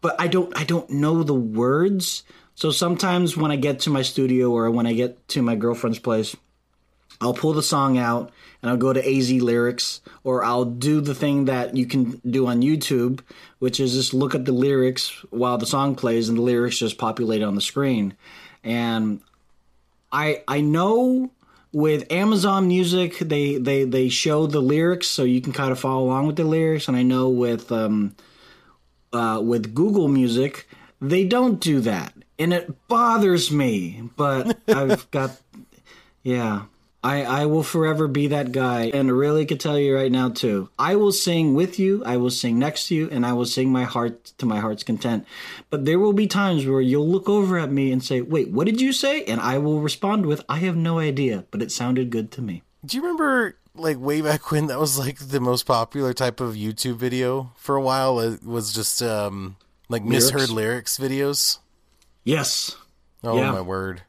But 0.00 0.20
I 0.20 0.28
don't 0.28 0.56
I 0.56 0.64
don't 0.64 0.88
know 0.90 1.22
the 1.22 1.34
words. 1.34 2.24
So 2.54 2.70
sometimes 2.70 3.36
when 3.36 3.50
I 3.50 3.56
get 3.56 3.80
to 3.80 3.90
my 3.90 4.02
studio 4.02 4.50
or 4.50 4.70
when 4.70 4.86
I 4.86 4.92
get 4.92 5.26
to 5.28 5.42
my 5.42 5.56
girlfriend's 5.56 5.98
place, 5.98 6.36
I'll 7.20 7.34
pull 7.34 7.54
the 7.54 7.62
song 7.62 7.98
out 7.98 8.30
and 8.62 8.70
I'll 8.70 8.76
go 8.76 8.92
to 8.92 9.04
AZ 9.04 9.30
lyrics 9.30 10.00
or 10.24 10.44
I'll 10.44 10.64
do 10.64 11.00
the 11.00 11.14
thing 11.14 11.46
that 11.46 11.76
you 11.76 11.84
can 11.84 12.20
do 12.28 12.46
on 12.46 12.62
YouTube, 12.62 13.20
which 13.58 13.80
is 13.80 13.92
just 13.92 14.14
look 14.14 14.34
at 14.34 14.44
the 14.44 14.52
lyrics 14.52 15.10
while 15.30 15.58
the 15.58 15.66
song 15.66 15.96
plays 15.96 16.28
and 16.28 16.38
the 16.38 16.42
lyrics 16.42 16.78
just 16.78 16.96
populate 16.96 17.42
on 17.42 17.56
the 17.56 17.60
screen. 17.60 18.14
And 18.62 19.20
I 20.12 20.44
I 20.46 20.60
know 20.60 21.32
with 21.72 22.10
Amazon 22.12 22.68
Music 22.68 23.18
they 23.18 23.56
they 23.56 23.84
they 23.84 24.08
show 24.08 24.46
the 24.46 24.60
lyrics 24.60 25.08
so 25.08 25.24
you 25.24 25.40
can 25.40 25.52
kind 25.52 25.72
of 25.72 25.80
follow 25.80 26.04
along 26.04 26.26
with 26.28 26.36
the 26.36 26.44
lyrics 26.44 26.86
and 26.86 26.96
I 26.96 27.02
know 27.02 27.28
with 27.28 27.72
um 27.72 28.14
uh 29.12 29.40
with 29.42 29.74
Google 29.74 30.08
Music 30.08 30.68
they 31.00 31.24
don't 31.24 31.58
do 31.58 31.80
that 31.80 32.12
and 32.38 32.52
it 32.52 32.88
bothers 32.88 33.50
me 33.50 34.08
but 34.16 34.58
I've 34.68 35.10
got 35.10 35.40
yeah. 36.22 36.66
I, 37.04 37.24
I 37.24 37.46
will 37.46 37.64
forever 37.64 38.06
be 38.06 38.28
that 38.28 38.52
guy. 38.52 38.84
And 38.94 39.08
I 39.08 39.12
really 39.12 39.44
could 39.44 39.58
tell 39.58 39.76
you 39.78 39.94
right 39.94 40.10
now, 40.12 40.28
too. 40.28 40.68
I 40.78 40.94
will 40.94 41.10
sing 41.12 41.54
with 41.54 41.78
you, 41.78 42.04
I 42.04 42.16
will 42.16 42.30
sing 42.30 42.58
next 42.58 42.86
to 42.88 42.94
you, 42.94 43.08
and 43.10 43.26
I 43.26 43.32
will 43.32 43.44
sing 43.44 43.72
my 43.72 43.84
heart 43.84 44.26
to 44.38 44.46
my 44.46 44.60
heart's 44.60 44.84
content. 44.84 45.26
But 45.68 45.84
there 45.84 45.98
will 45.98 46.12
be 46.12 46.26
times 46.28 46.64
where 46.66 46.80
you'll 46.80 47.08
look 47.08 47.28
over 47.28 47.58
at 47.58 47.72
me 47.72 47.90
and 47.90 48.02
say, 48.04 48.20
Wait, 48.20 48.50
what 48.50 48.66
did 48.66 48.80
you 48.80 48.92
say? 48.92 49.24
And 49.24 49.40
I 49.40 49.58
will 49.58 49.80
respond 49.80 50.26
with, 50.26 50.44
I 50.48 50.58
have 50.58 50.76
no 50.76 51.00
idea, 51.00 51.44
but 51.50 51.60
it 51.60 51.72
sounded 51.72 52.10
good 52.10 52.30
to 52.32 52.42
me. 52.42 52.62
Do 52.86 52.96
you 52.96 53.02
remember 53.02 53.56
like 53.74 53.98
way 53.98 54.20
back 54.20 54.50
when 54.50 54.66
that 54.66 54.78
was 54.78 54.98
like 54.98 55.18
the 55.18 55.40
most 55.40 55.64
popular 55.64 56.12
type 56.12 56.40
of 56.40 56.54
YouTube 56.54 56.96
video 56.96 57.52
for 57.56 57.74
a 57.74 57.80
while? 57.82 58.20
It 58.20 58.44
was 58.44 58.72
just 58.72 59.02
um 59.02 59.56
like 59.88 60.02
Lyrics? 60.04 60.32
misheard 60.32 60.50
lyrics 60.50 60.98
videos. 60.98 61.58
Yes. 62.24 62.76
Oh 63.24 63.36
Yeah. 63.36 63.50
my 63.52 63.60
word. 63.60 64.02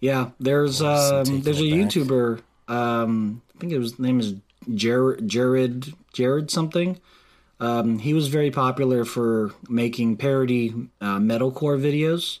Yeah, 0.00 0.30
there's 0.38 0.80
um, 0.80 1.40
there's 1.42 1.60
a. 1.60 1.64
YouTuber. 1.64 2.42
Um, 2.68 3.42
I 3.56 3.60
think 3.60 3.72
his 3.72 3.98
name 3.98 4.20
is 4.20 4.34
Jared 4.74 5.28
Jared 5.28 5.92
Jared 6.12 6.50
something. 6.50 7.00
Um, 7.60 7.98
he 7.98 8.14
was 8.14 8.28
very 8.28 8.50
popular 8.50 9.04
for 9.04 9.52
making 9.68 10.16
parody 10.16 10.72
uh, 11.00 11.18
metalcore 11.18 11.80
videos. 11.80 12.38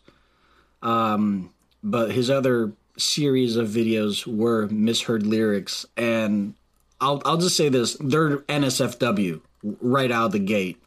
Um, 0.82 1.52
but 1.82 2.12
his 2.12 2.30
other 2.30 2.72
series 2.96 3.56
of 3.56 3.68
videos 3.68 4.26
were 4.26 4.68
misheard 4.68 5.26
lyrics, 5.26 5.86
and 5.96 6.54
I'll 7.00 7.20
I'll 7.24 7.36
just 7.36 7.56
say 7.56 7.68
this: 7.68 7.96
they're 8.00 8.38
NSFW 8.38 9.40
right 9.80 10.10
out 10.10 10.26
of 10.26 10.32
the 10.32 10.38
gate. 10.38 10.80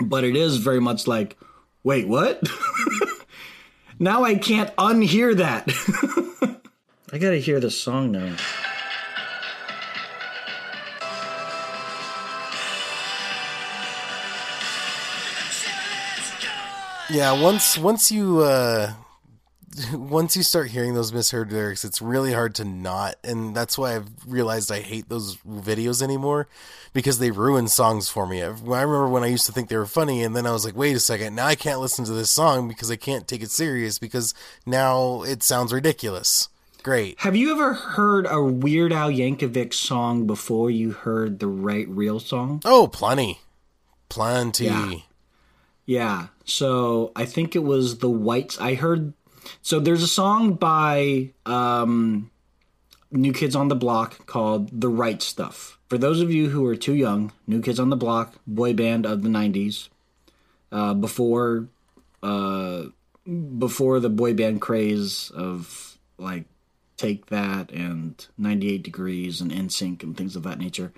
But 0.00 0.24
it 0.24 0.36
is 0.36 0.56
very 0.56 0.80
much 0.80 1.06
like, 1.06 1.36
wait, 1.82 2.08
what? 2.08 2.42
Now 4.02 4.24
I 4.24 4.34
can't 4.36 4.74
unhear 4.76 5.36
that. 5.36 5.68
I 7.12 7.18
gotta 7.18 7.36
hear 7.36 7.60
the 7.60 7.70
song 7.70 8.10
now. 8.12 8.34
Yeah, 17.10 17.32
once 17.42 17.76
once 17.76 18.10
you 18.10 18.40
uh 18.40 18.94
once 19.92 20.36
you 20.36 20.42
start 20.42 20.70
hearing 20.70 20.94
those 20.94 21.12
misheard 21.12 21.52
lyrics, 21.52 21.84
it's 21.84 22.02
really 22.02 22.32
hard 22.32 22.54
to 22.56 22.64
not, 22.64 23.16
and 23.22 23.54
that's 23.54 23.78
why 23.78 23.96
I've 23.96 24.08
realized 24.26 24.72
I 24.72 24.80
hate 24.80 25.08
those 25.08 25.36
videos 25.38 26.02
anymore 26.02 26.48
because 26.92 27.18
they 27.18 27.30
ruin 27.30 27.68
songs 27.68 28.08
for 28.08 28.26
me. 28.26 28.42
I 28.42 28.46
I 28.46 28.50
remember 28.50 29.08
when 29.08 29.22
I 29.22 29.28
used 29.28 29.46
to 29.46 29.52
think 29.52 29.68
they 29.68 29.76
were 29.76 29.86
funny, 29.86 30.22
and 30.22 30.34
then 30.34 30.46
I 30.46 30.52
was 30.52 30.64
like, 30.64 30.76
wait 30.76 30.96
a 30.96 31.00
second, 31.00 31.34
now 31.34 31.46
I 31.46 31.54
can't 31.54 31.80
listen 31.80 32.04
to 32.06 32.12
this 32.12 32.30
song 32.30 32.68
because 32.68 32.90
I 32.90 32.96
can't 32.96 33.28
take 33.28 33.42
it 33.42 33.50
serious 33.50 33.98
because 33.98 34.34
now 34.66 35.22
it 35.22 35.42
sounds 35.42 35.72
ridiculous. 35.72 36.48
Great. 36.82 37.20
Have 37.20 37.36
you 37.36 37.52
ever 37.52 37.74
heard 37.74 38.26
a 38.28 38.42
Weird 38.42 38.92
Al 38.92 39.10
Yankovic 39.10 39.74
song 39.74 40.26
before 40.26 40.70
you 40.70 40.92
heard 40.92 41.38
the 41.38 41.46
right 41.46 41.86
real 41.88 42.18
song? 42.18 42.62
Oh, 42.64 42.88
plenty, 42.88 43.40
plenty. 44.08 44.64
Yeah. 44.64 44.92
Yeah. 45.84 46.26
So 46.44 47.12
I 47.14 47.24
think 47.26 47.54
it 47.54 47.64
was 47.64 47.98
the 47.98 48.08
Whites. 48.08 48.60
I 48.60 48.74
heard. 48.74 49.12
So 49.62 49.80
there's 49.80 50.02
a 50.02 50.08
song 50.08 50.54
by 50.54 51.30
um, 51.46 52.30
New 53.10 53.32
Kids 53.32 53.56
on 53.56 53.68
the 53.68 53.76
Block 53.76 54.26
called 54.26 54.80
"The 54.80 54.88
Right 54.88 55.20
Stuff." 55.22 55.78
For 55.88 55.98
those 55.98 56.20
of 56.20 56.30
you 56.30 56.50
who 56.50 56.64
are 56.66 56.76
too 56.76 56.94
young, 56.94 57.32
New 57.46 57.60
Kids 57.60 57.80
on 57.80 57.90
the 57.90 57.96
Block, 57.96 58.34
boy 58.46 58.72
band 58.72 59.06
of 59.06 59.22
the 59.22 59.28
'90s, 59.28 59.88
uh, 60.72 60.94
before 60.94 61.68
uh, 62.22 62.84
before 63.58 64.00
the 64.00 64.10
boy 64.10 64.34
band 64.34 64.60
craze 64.60 65.30
of 65.34 65.98
like 66.18 66.44
Take 66.96 67.26
That 67.26 67.70
and 67.70 68.26
98 68.36 68.82
Degrees 68.82 69.40
and 69.40 69.50
NSYNC 69.50 70.02
and 70.02 70.16
things 70.16 70.36
of 70.36 70.42
that 70.42 70.58
nature. 70.58 70.92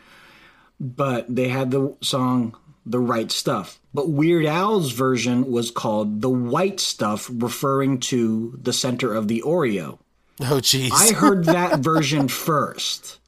But 0.81 1.33
they 1.35 1.49
had 1.49 1.71
the 1.71 1.95
song 2.01 2.57
The 2.85 2.99
Right 2.99 3.31
Stuff. 3.31 3.81
But 3.95 4.11
Weird 4.11 4.47
Al's 4.47 4.93
version 4.93 5.51
was 5.51 5.71
called 5.71 6.21
The 6.21 6.31
White 6.31 6.81
Stuff, 6.81 7.31
referring 7.33 8.01
to 8.01 8.59
the 8.61 8.73
center 8.73 9.15
of 9.15 9.29
the 9.29 9.43
Oreo. 9.45 9.99
Oh, 10.41 10.61
jeez. 10.61 10.91
I 10.93 11.13
heard 11.13 11.45
that 11.47 11.81
version 11.81 12.29
first. 12.29 13.19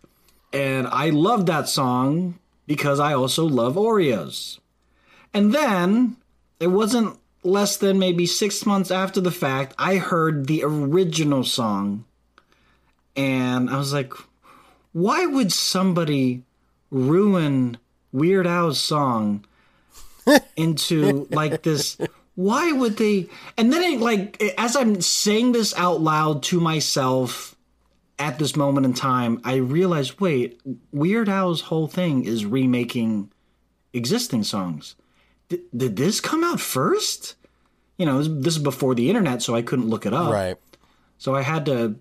And 0.52 0.86
I 0.86 1.10
loved 1.10 1.46
that 1.48 1.68
song 1.68 2.38
because 2.66 3.00
I 3.00 3.12
also 3.12 3.44
love 3.44 3.74
Oreos. 3.74 4.58
And 5.32 5.52
then 5.52 6.16
it 6.60 6.68
wasn't 6.68 7.18
less 7.42 7.76
than 7.76 7.98
maybe 7.98 8.26
six 8.26 8.64
months 8.64 8.90
after 8.90 9.20
the 9.20 9.30
fact, 9.30 9.74
I 9.78 9.96
heard 9.96 10.46
the 10.46 10.62
original 10.64 11.44
song. 11.44 12.04
And 13.16 13.68
I 13.68 13.76
was 13.76 13.92
like, 13.92 14.12
why 14.92 15.26
would 15.26 15.52
somebody 15.52 16.42
ruin 16.90 17.76
Weird 18.14 18.46
Al's 18.46 18.80
song 18.80 19.44
into 20.56 21.26
like 21.30 21.62
this 21.62 21.98
Why 22.34 22.72
would 22.72 22.96
they? 22.96 23.28
And 23.56 23.72
then, 23.72 23.82
it, 23.82 24.00
like, 24.00 24.42
as 24.58 24.74
I'm 24.74 25.00
saying 25.00 25.52
this 25.52 25.74
out 25.76 26.00
loud 26.00 26.42
to 26.44 26.60
myself 26.60 27.54
at 28.18 28.38
this 28.38 28.56
moment 28.56 28.86
in 28.86 28.94
time, 28.94 29.40
I 29.44 29.56
realize, 29.56 30.18
wait, 30.18 30.60
Weird 30.92 31.28
Al's 31.28 31.62
whole 31.62 31.86
thing 31.86 32.24
is 32.24 32.44
remaking 32.44 33.30
existing 33.92 34.44
songs. 34.44 34.96
D- 35.48 35.62
did 35.76 35.96
this 35.96 36.20
come 36.20 36.42
out 36.42 36.60
first? 36.60 37.36
You 37.98 38.06
know, 38.06 38.22
this 38.22 38.56
is 38.56 38.62
before 38.62 38.94
the 38.94 39.08
internet, 39.08 39.42
so 39.42 39.54
I 39.54 39.62
couldn't 39.62 39.88
look 39.88 40.06
it 40.06 40.12
up. 40.12 40.32
Right. 40.32 40.56
So 41.18 41.34
I 41.34 41.42
had 41.42 41.66
to 41.66 41.96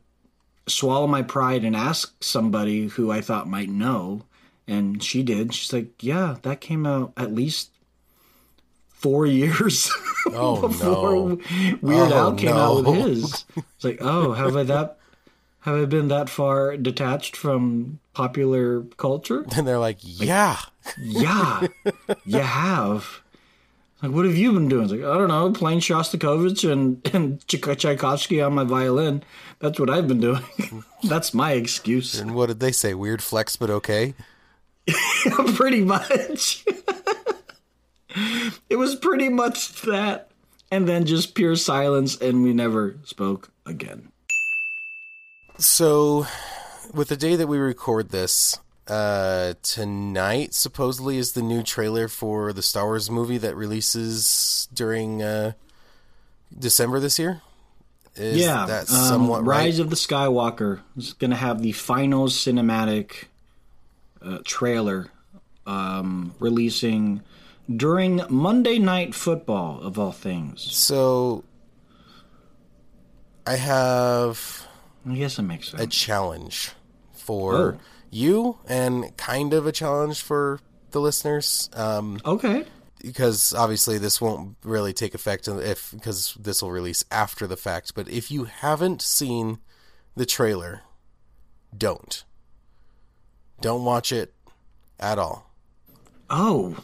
swallow 0.67 1.07
my 1.07 1.21
pride 1.21 1.63
and 1.63 1.75
ask 1.75 2.23
somebody 2.23 2.87
who 2.87 3.11
I 3.11 3.21
thought 3.21 3.47
might 3.47 3.69
know. 3.69 4.23
And 4.67 5.03
she 5.03 5.23
did. 5.23 5.53
She's 5.53 5.73
like, 5.73 5.91
yeah, 6.01 6.37
that 6.43 6.61
came 6.61 6.85
out 6.85 7.13
at 7.17 7.33
least 7.33 7.69
four 8.87 9.25
years 9.39 9.91
Oh, 10.27 10.67
before 10.67 11.11
no. 11.11 11.39
Weird 11.81 12.11
Oh, 12.11 12.17
Al 12.17 12.35
came 12.35 12.55
out 12.55 12.85
with 12.85 12.95
his. 13.05 13.45
It's 13.57 13.83
like, 13.83 13.97
oh, 14.01 14.31
have 14.33 14.55
I 14.55 14.63
that 14.63 14.97
have 15.61 15.75
I 15.75 15.85
been 15.85 16.09
that 16.09 16.29
far 16.29 16.75
detached 16.77 17.35
from 17.35 17.99
popular 18.13 18.83
culture? 18.97 19.45
And 19.57 19.67
they're 19.67 19.79
like, 19.79 19.97
yeah. 20.01 20.57
Yeah, 20.99 21.67
you 22.25 22.39
have. 22.39 23.21
Like, 24.01 24.11
what 24.11 24.25
have 24.25 24.35
you 24.35 24.51
been 24.51 24.67
doing? 24.67 24.83
It's 24.83 24.91
like, 24.91 25.03
I 25.03 25.17
don't 25.17 25.29
know, 25.29 25.49
playing 25.53 25.79
Shostakovich 25.79 26.69
and, 26.69 27.01
and 27.13 27.45
Tchaikovsky 27.47 28.41
on 28.41 28.53
my 28.53 28.65
violin. 28.65 29.23
That's 29.59 29.79
what 29.79 29.89
I've 29.89 30.09
been 30.09 30.19
doing. 30.19 30.43
That's 31.03 31.33
my 31.33 31.53
excuse. 31.53 32.19
And 32.19 32.35
what 32.35 32.47
did 32.47 32.59
they 32.59 32.73
say? 32.73 32.93
Weird 32.93 33.23
flex, 33.23 33.55
but 33.55 33.69
okay. 33.69 34.13
pretty 35.55 35.81
much. 35.81 36.65
it 38.69 38.75
was 38.75 38.95
pretty 38.95 39.29
much 39.29 39.81
that. 39.83 40.29
And 40.71 40.87
then 40.87 41.05
just 41.05 41.35
pure 41.35 41.55
silence, 41.55 42.19
and 42.19 42.41
we 42.41 42.51
never 42.51 42.95
spoke 43.03 43.51
again. 43.63 44.11
So, 45.59 46.25
with 46.93 47.09
the 47.09 47.15
day 47.15 47.35
that 47.35 47.45
we 47.45 47.59
record 47.59 48.09
this, 48.09 48.59
uh, 48.87 49.53
tonight 49.61 50.55
supposedly 50.55 51.17
is 51.17 51.33
the 51.33 51.43
new 51.43 51.61
trailer 51.61 52.07
for 52.07 52.53
the 52.53 52.63
Star 52.63 52.85
Wars 52.85 53.11
movie 53.11 53.37
that 53.37 53.55
releases 53.55 54.67
during 54.73 55.21
uh, 55.21 55.51
December 56.57 56.99
this 56.99 57.19
year. 57.19 57.41
Is 58.15 58.37
yeah, 58.37 58.65
that 58.65 58.91
um, 58.91 58.95
somewhat 58.97 59.45
Rise 59.45 59.79
right? 59.79 59.85
of 59.85 59.89
the 59.89 59.95
Skywalker 59.95 60.81
is 60.95 61.13
going 61.13 61.31
to 61.31 61.37
have 61.37 61.61
the 61.61 61.71
final 61.71 62.27
cinematic 62.27 63.25
uh, 64.23 64.39
trailer 64.45 65.09
um, 65.65 66.33
releasing 66.39 67.21
during 67.73 68.21
Monday 68.29 68.77
Night 68.79 69.15
Football, 69.15 69.79
of 69.81 69.97
all 69.97 70.11
things. 70.11 70.61
So, 70.61 71.43
I 73.45 73.55
have 73.55 74.67
I 75.09 75.15
guess 75.15 75.37
it 75.39 75.43
makes 75.43 75.73
a 75.73 75.87
challenge 75.87 76.71
for 77.13 77.55
Oh. 77.75 77.79
you, 78.09 78.57
and 78.67 79.15
kind 79.17 79.53
of 79.53 79.65
a 79.67 79.71
challenge 79.71 80.21
for 80.21 80.59
the 80.91 81.01
listeners. 81.01 81.69
Um, 81.73 82.19
Okay. 82.25 82.65
because 83.01 83.53
obviously 83.53 83.97
this 83.97 84.21
won't 84.21 84.55
really 84.63 84.93
take 84.93 85.13
effect 85.13 85.47
if 85.47 85.91
because 85.91 86.37
this 86.39 86.61
will 86.61 86.71
release 86.71 87.03
after 87.11 87.47
the 87.47 87.57
fact. 87.57 87.93
But 87.95 88.07
if 88.09 88.31
you 88.31 88.45
haven't 88.45 89.01
seen 89.01 89.59
the 90.15 90.25
trailer, 90.25 90.81
don't 91.77 92.23
don't 93.63 93.83
watch 93.85 94.11
it 94.11 94.33
at 94.99 95.17
all. 95.17 95.49
Oh. 96.29 96.75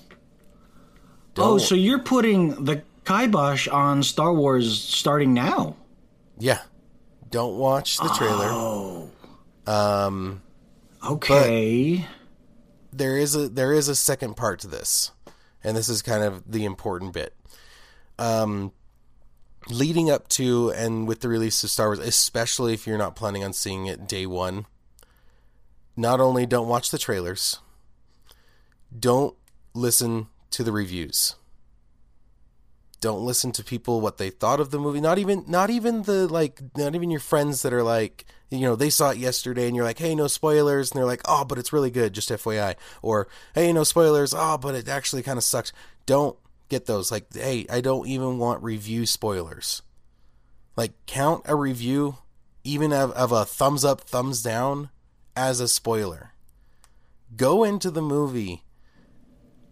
Don't, 1.35 1.45
Oh, 1.45 1.57
so 1.59 1.75
you're 1.75 1.99
putting 1.99 2.63
the 2.65 2.81
kibosh 3.05 3.67
on 3.67 4.01
Star 4.01 4.33
Wars 4.33 4.81
starting 4.81 5.33
now? 5.33 5.75
yeah, 6.37 6.61
don't 7.29 7.57
watch 7.57 7.97
the 7.97 8.07
trailer. 8.17 8.47
Oh. 8.49 9.09
Um, 9.67 10.41
Okay. 11.05 12.07
there 12.93 13.17
is 13.17 13.35
a 13.35 13.47
there 13.49 13.73
is 13.73 13.87
a 13.89 13.95
second 13.95 14.35
part 14.35 14.59
to 14.61 14.67
this, 14.67 15.11
and 15.63 15.75
this 15.77 15.89
is 15.89 16.01
kind 16.01 16.23
of 16.23 16.43
the 16.49 16.63
important 16.65 17.13
bit. 17.13 17.35
Um, 18.17 18.71
leading 19.69 20.09
up 20.09 20.27
to 20.29 20.71
and 20.71 21.07
with 21.07 21.19
the 21.19 21.27
release 21.29 21.63
of 21.63 21.69
Star 21.69 21.87
Wars, 21.87 21.99
especially 21.99 22.73
if 22.73 22.87
you're 22.87 22.97
not 22.97 23.15
planning 23.15 23.43
on 23.43 23.53
seeing 23.53 23.85
it 23.85 24.07
day 24.07 24.25
one, 24.25 24.65
not 25.99 26.21
only 26.21 26.45
don't 26.45 26.69
watch 26.69 26.91
the 26.91 26.97
trailers, 26.97 27.59
don't 28.97 29.35
listen 29.73 30.27
to 30.51 30.63
the 30.63 30.71
reviews. 30.71 31.35
Don't 33.01 33.21
listen 33.21 33.51
to 33.53 33.63
people 33.63 33.99
what 33.99 34.17
they 34.17 34.29
thought 34.29 34.61
of 34.61 34.71
the 34.71 34.79
movie. 34.79 35.01
Not 35.01 35.19
even 35.19 35.43
not 35.47 35.69
even 35.69 36.03
the 36.03 36.27
like 36.27 36.61
not 36.75 36.95
even 36.95 37.11
your 37.11 37.19
friends 37.19 37.61
that 37.63 37.73
are 37.73 37.83
like 37.83 38.25
you 38.49 38.61
know 38.61 38.75
they 38.75 38.89
saw 38.89 39.11
it 39.11 39.17
yesterday 39.17 39.67
and 39.67 39.75
you're 39.75 39.85
like 39.85 39.99
hey 39.99 40.15
no 40.15 40.27
spoilers 40.27 40.91
and 40.91 40.97
they're 40.97 41.05
like 41.05 41.21
oh 41.25 41.45
but 41.45 41.57
it's 41.57 41.71
really 41.71 41.91
good 41.91 42.13
just 42.13 42.29
FYI 42.29 42.75
or 43.01 43.27
hey 43.53 43.71
no 43.71 43.83
spoilers 43.83 44.33
oh 44.35 44.57
but 44.57 44.75
it 44.75 44.89
actually 44.89 45.21
kind 45.21 45.37
of 45.37 45.43
sucks. 45.43 45.71
Don't 46.05 46.37
get 46.69 46.85
those 46.85 47.11
like 47.11 47.33
hey 47.33 47.65
I 47.69 47.81
don't 47.81 48.07
even 48.07 48.37
want 48.37 48.63
review 48.63 49.05
spoilers. 49.05 49.81
Like 50.75 50.93
count 51.05 51.43
a 51.45 51.55
review 51.55 52.17
even 52.63 52.91
of, 52.91 53.11
of 53.11 53.31
a 53.31 53.45
thumbs 53.45 53.85
up 53.85 54.01
thumbs 54.01 54.41
down 54.41 54.89
as 55.39 55.59
a 55.59 55.67
spoiler. 55.67 56.33
Go 57.35 57.63
into 57.63 57.89
the 57.89 58.01
movie 58.01 58.63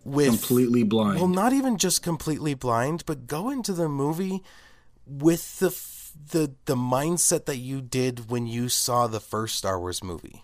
with 0.05 0.29
Completely 0.29 0.83
blind. 0.83 1.19
well, 1.19 1.27
not 1.27 1.51
even 1.51 1.77
just 1.77 2.01
completely 2.01 2.53
blind, 2.53 3.03
but 3.05 3.27
go 3.27 3.49
into 3.49 3.73
the 3.73 3.89
movie 3.89 4.41
with 5.05 5.59
the 5.59 5.67
f- 5.67 6.11
the 6.31 6.53
the 6.65 6.75
mindset 6.75 7.45
that 7.45 7.57
you 7.57 7.81
did 7.81 8.29
when 8.29 8.47
you 8.47 8.69
saw 8.69 9.07
the 9.07 9.19
first 9.19 9.55
Star 9.57 9.79
Wars 9.79 10.01
movie. 10.03 10.43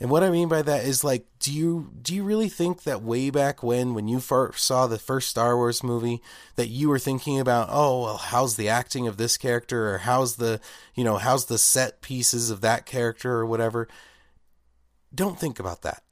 And 0.00 0.10
what 0.10 0.22
I 0.22 0.30
mean 0.30 0.48
by 0.48 0.62
that 0.62 0.84
is 0.84 1.02
like 1.02 1.26
do 1.40 1.52
you 1.52 1.90
do 2.02 2.14
you 2.14 2.22
really 2.24 2.48
think 2.48 2.82
that 2.82 3.02
way 3.02 3.30
back 3.30 3.62
when 3.62 3.94
when 3.94 4.08
you 4.08 4.18
first 4.20 4.64
saw 4.64 4.86
the 4.86 4.98
first 4.98 5.28
Star 5.28 5.56
Wars 5.56 5.82
movie 5.82 6.20
that 6.56 6.68
you 6.68 6.88
were 6.88 6.98
thinking 7.00 7.38
about, 7.38 7.68
"Oh, 7.70 8.02
well, 8.02 8.16
how's 8.16 8.56
the 8.56 8.68
acting 8.68 9.06
of 9.06 9.16
this 9.16 9.36
character 9.36 9.92
or 9.94 9.98
how's 9.98 10.36
the, 10.36 10.60
you 10.94 11.04
know, 11.04 11.16
how's 11.18 11.46
the 11.46 11.58
set 11.58 12.00
pieces 12.00 12.50
of 12.50 12.60
that 12.60 12.86
character 12.86 13.32
or 13.34 13.46
whatever?" 13.46 13.86
Don't 15.14 15.38
think 15.38 15.58
about 15.58 15.82
that. 15.82 16.02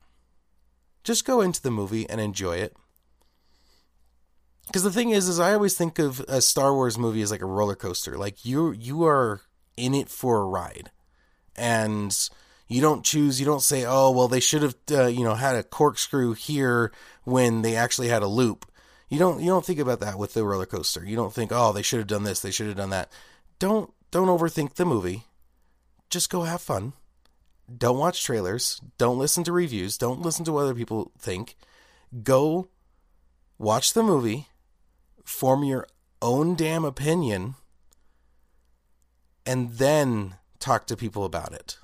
Just 1.04 1.24
go 1.24 1.40
into 1.40 1.62
the 1.62 1.70
movie 1.70 2.08
and 2.08 2.20
enjoy 2.20 2.56
it. 2.56 2.76
Because 4.66 4.82
the 4.82 4.90
thing 4.90 5.10
is, 5.10 5.28
is 5.28 5.38
I 5.38 5.52
always 5.52 5.76
think 5.76 5.98
of 5.98 6.20
a 6.28 6.40
Star 6.40 6.74
Wars 6.74 6.98
movie 6.98 7.22
as 7.22 7.30
like 7.30 7.42
a 7.42 7.46
roller 7.46 7.76
coaster. 7.76 8.18
Like 8.18 8.44
you, 8.44 8.72
you 8.72 9.04
are 9.04 9.42
in 9.76 9.94
it 9.94 10.08
for 10.08 10.40
a 10.40 10.46
ride, 10.46 10.90
and 11.54 12.16
you 12.66 12.80
don't 12.80 13.04
choose. 13.04 13.38
You 13.38 13.46
don't 13.46 13.62
say, 13.62 13.84
"Oh, 13.86 14.10
well, 14.10 14.26
they 14.26 14.40
should 14.40 14.62
have, 14.62 14.74
uh, 14.90 15.06
you 15.06 15.22
know, 15.22 15.34
had 15.34 15.54
a 15.54 15.62
corkscrew 15.62 16.32
here 16.32 16.90
when 17.24 17.62
they 17.62 17.76
actually 17.76 18.08
had 18.08 18.22
a 18.22 18.28
loop." 18.28 18.66
You 19.08 19.20
don't. 19.20 19.40
You 19.40 19.46
don't 19.46 19.64
think 19.64 19.78
about 19.78 20.00
that 20.00 20.18
with 20.18 20.34
the 20.34 20.44
roller 20.44 20.66
coaster. 20.66 21.04
You 21.04 21.14
don't 21.14 21.32
think, 21.32 21.52
"Oh, 21.52 21.72
they 21.72 21.82
should 21.82 22.00
have 22.00 22.08
done 22.08 22.24
this. 22.24 22.40
They 22.40 22.50
should 22.50 22.66
have 22.66 22.76
done 22.76 22.90
that." 22.90 23.12
Don't 23.60 23.92
don't 24.10 24.26
overthink 24.26 24.74
the 24.74 24.84
movie. 24.84 25.26
Just 26.10 26.30
go 26.30 26.42
have 26.42 26.60
fun. 26.60 26.94
Don't 27.74 27.98
watch 27.98 28.22
trailers. 28.22 28.80
Don't 28.98 29.18
listen 29.18 29.44
to 29.44 29.52
reviews. 29.52 29.98
Don't 29.98 30.22
listen 30.22 30.44
to 30.44 30.52
what 30.52 30.62
other 30.62 30.74
people 30.74 31.12
think. 31.18 31.56
Go 32.22 32.68
watch 33.58 33.92
the 33.92 34.02
movie, 34.02 34.48
form 35.24 35.64
your 35.64 35.86
own 36.22 36.54
damn 36.54 36.84
opinion, 36.84 37.54
and 39.44 39.72
then 39.74 40.36
talk 40.58 40.86
to 40.86 40.96
people 40.96 41.24
about 41.24 41.52
it. 41.52 41.78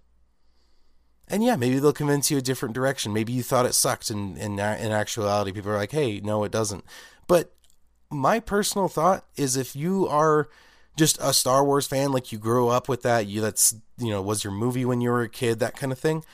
And 1.29 1.42
yeah, 1.42 1.57
maybe 1.57 1.79
they'll 1.79 1.92
convince 1.92 2.31
you 2.31 2.38
a 2.38 2.42
different 2.42 2.75
direction. 2.75 3.12
Maybe 3.12 3.33
you 3.33 3.42
thought 3.42 3.66
it 3.66 3.75
sucked, 3.75 4.11
and 4.11 4.37
in, 4.37 4.53
in 4.59 4.92
actuality, 4.92 5.53
people 5.53 5.71
are 5.71 5.77
like, 5.77 5.92
hey, 5.92 6.21
no, 6.21 6.45
it 6.45 6.53
doesn't. 6.53 6.85
But 7.27 7.55
my 8.11 8.38
personal 8.40 8.88
thought 8.88 9.25
is 9.37 9.57
if 9.57 9.75
you 9.75 10.07
are 10.09 10.49
just 10.96 11.18
a 11.20 11.33
Star 11.33 11.64
Wars 11.64 11.87
fan, 11.87 12.12
like 12.12 12.33
you 12.33 12.38
grew 12.38 12.68
up 12.68 12.88
with 12.88 13.02
that, 13.02 13.26
you 13.26 13.40
that's 13.40 13.74
you 13.98 14.11
know 14.11 14.22
was 14.22 14.44
your 14.44 14.52
movie 14.52 14.85
when 14.85 15.00
you 15.00 15.11
were 15.11 15.22
a 15.22 15.28
kid, 15.28 15.59
that 15.59 15.76
kind 15.76 15.92
of 15.92 15.98
thing, 15.98 16.24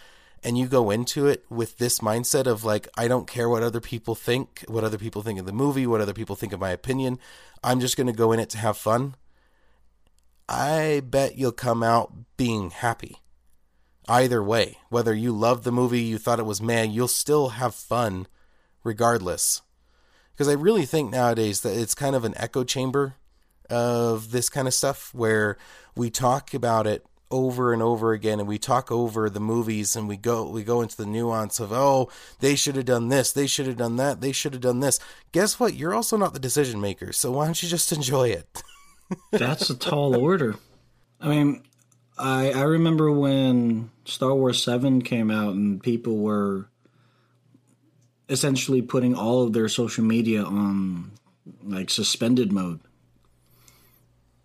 and 0.42 0.58
you 0.58 0.66
go 0.66 0.90
into 0.90 1.26
it 1.26 1.44
with 1.48 1.78
this 1.78 2.00
mindset 2.00 2.46
of 2.46 2.64
like 2.64 2.88
I 2.96 3.08
don't 3.08 3.28
care 3.28 3.48
what 3.48 3.62
other 3.62 3.80
people 3.80 4.14
think, 4.14 4.64
what 4.68 4.84
other 4.84 4.98
people 4.98 5.22
think 5.22 5.38
of 5.38 5.46
the 5.46 5.52
movie, 5.52 5.86
what 5.86 6.00
other 6.00 6.14
people 6.14 6.36
think 6.36 6.52
of 6.52 6.60
my 6.60 6.70
opinion. 6.70 7.18
I'm 7.62 7.80
just 7.80 7.96
going 7.96 8.06
to 8.06 8.12
go 8.12 8.32
in 8.32 8.40
it 8.40 8.50
to 8.50 8.58
have 8.58 8.76
fun. 8.76 9.14
I 10.48 11.02
bet 11.04 11.36
you'll 11.36 11.52
come 11.52 11.82
out 11.82 12.12
being 12.36 12.70
happy. 12.70 13.16
Either 14.08 14.42
way, 14.42 14.78
whether 14.88 15.12
you 15.12 15.32
love 15.32 15.64
the 15.64 15.72
movie, 15.72 16.00
you 16.00 16.16
thought 16.16 16.38
it 16.38 16.46
was 16.46 16.62
man, 16.62 16.90
you'll 16.90 17.08
still 17.08 17.50
have 17.50 17.74
fun 17.74 18.26
regardless. 18.82 19.62
Because 20.32 20.48
I 20.48 20.54
really 20.54 20.86
think 20.86 21.10
nowadays 21.10 21.60
that 21.60 21.76
it's 21.76 21.94
kind 21.94 22.16
of 22.16 22.24
an 22.24 22.34
echo 22.36 22.64
chamber 22.64 23.16
of 23.70 24.30
this 24.30 24.48
kind 24.48 24.66
of 24.66 24.74
stuff 24.74 25.12
where 25.14 25.56
we 25.94 26.10
talk 26.10 26.54
about 26.54 26.86
it 26.86 27.04
over 27.30 27.72
and 27.72 27.82
over 27.82 28.12
again 28.12 28.38
and 28.38 28.48
we 28.48 28.58
talk 28.58 28.90
over 28.90 29.28
the 29.28 29.40
movies 29.40 29.94
and 29.94 30.08
we 30.08 30.16
go 30.16 30.48
we 30.48 30.64
go 30.64 30.80
into 30.80 30.96
the 30.96 31.04
nuance 31.04 31.60
of 31.60 31.72
oh 31.72 32.08
they 32.40 32.54
should 32.54 32.74
have 32.74 32.86
done 32.86 33.08
this 33.08 33.32
they 33.32 33.46
should 33.46 33.66
have 33.66 33.76
done 33.76 33.96
that 33.96 34.20
they 34.20 34.32
should 34.32 34.52
have 34.52 34.62
done 34.62 34.80
this. 34.80 34.98
Guess 35.32 35.60
what? 35.60 35.74
You're 35.74 35.94
also 35.94 36.16
not 36.16 36.32
the 36.32 36.40
decision 36.40 36.80
maker 36.80 37.12
so 37.12 37.30
why 37.32 37.44
don't 37.44 37.62
you 37.62 37.68
just 37.68 37.92
enjoy 37.98 38.28
it? 38.28 38.62
That's 39.30 39.70
a 39.70 39.76
tall 39.76 40.16
order. 40.16 40.56
I 41.20 41.28
mean 41.28 41.62
i 42.18 42.50
i 42.50 42.62
remember 42.62 43.12
when 43.12 43.90
star 44.04 44.34
wars 44.34 44.62
7 44.62 45.02
came 45.02 45.30
out 45.30 45.54
and 45.54 45.82
people 45.82 46.16
were 46.18 46.68
essentially 48.28 48.82
putting 48.82 49.14
all 49.14 49.44
of 49.44 49.52
their 49.52 49.68
social 49.68 50.04
media 50.04 50.42
on 50.42 51.12
like 51.62 51.90
suspended 51.90 52.52
mode 52.52 52.80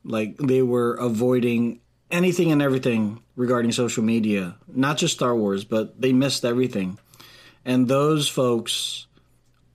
like 0.04 0.38
they 0.38 0.62
were 0.62 0.96
avoiding 0.96 1.80
anything 2.12 2.52
and 2.52 2.62
everything 2.62 3.22
regarding 3.36 3.72
social 3.72 4.04
media, 4.04 4.56
not 4.68 4.98
just 4.98 5.16
Star 5.16 5.36
Wars, 5.36 5.64
but 5.64 6.00
they 6.00 6.14
missed 6.14 6.46
everything. 6.46 7.00
And 7.66 7.88
those 7.88 8.28
folks 8.28 9.08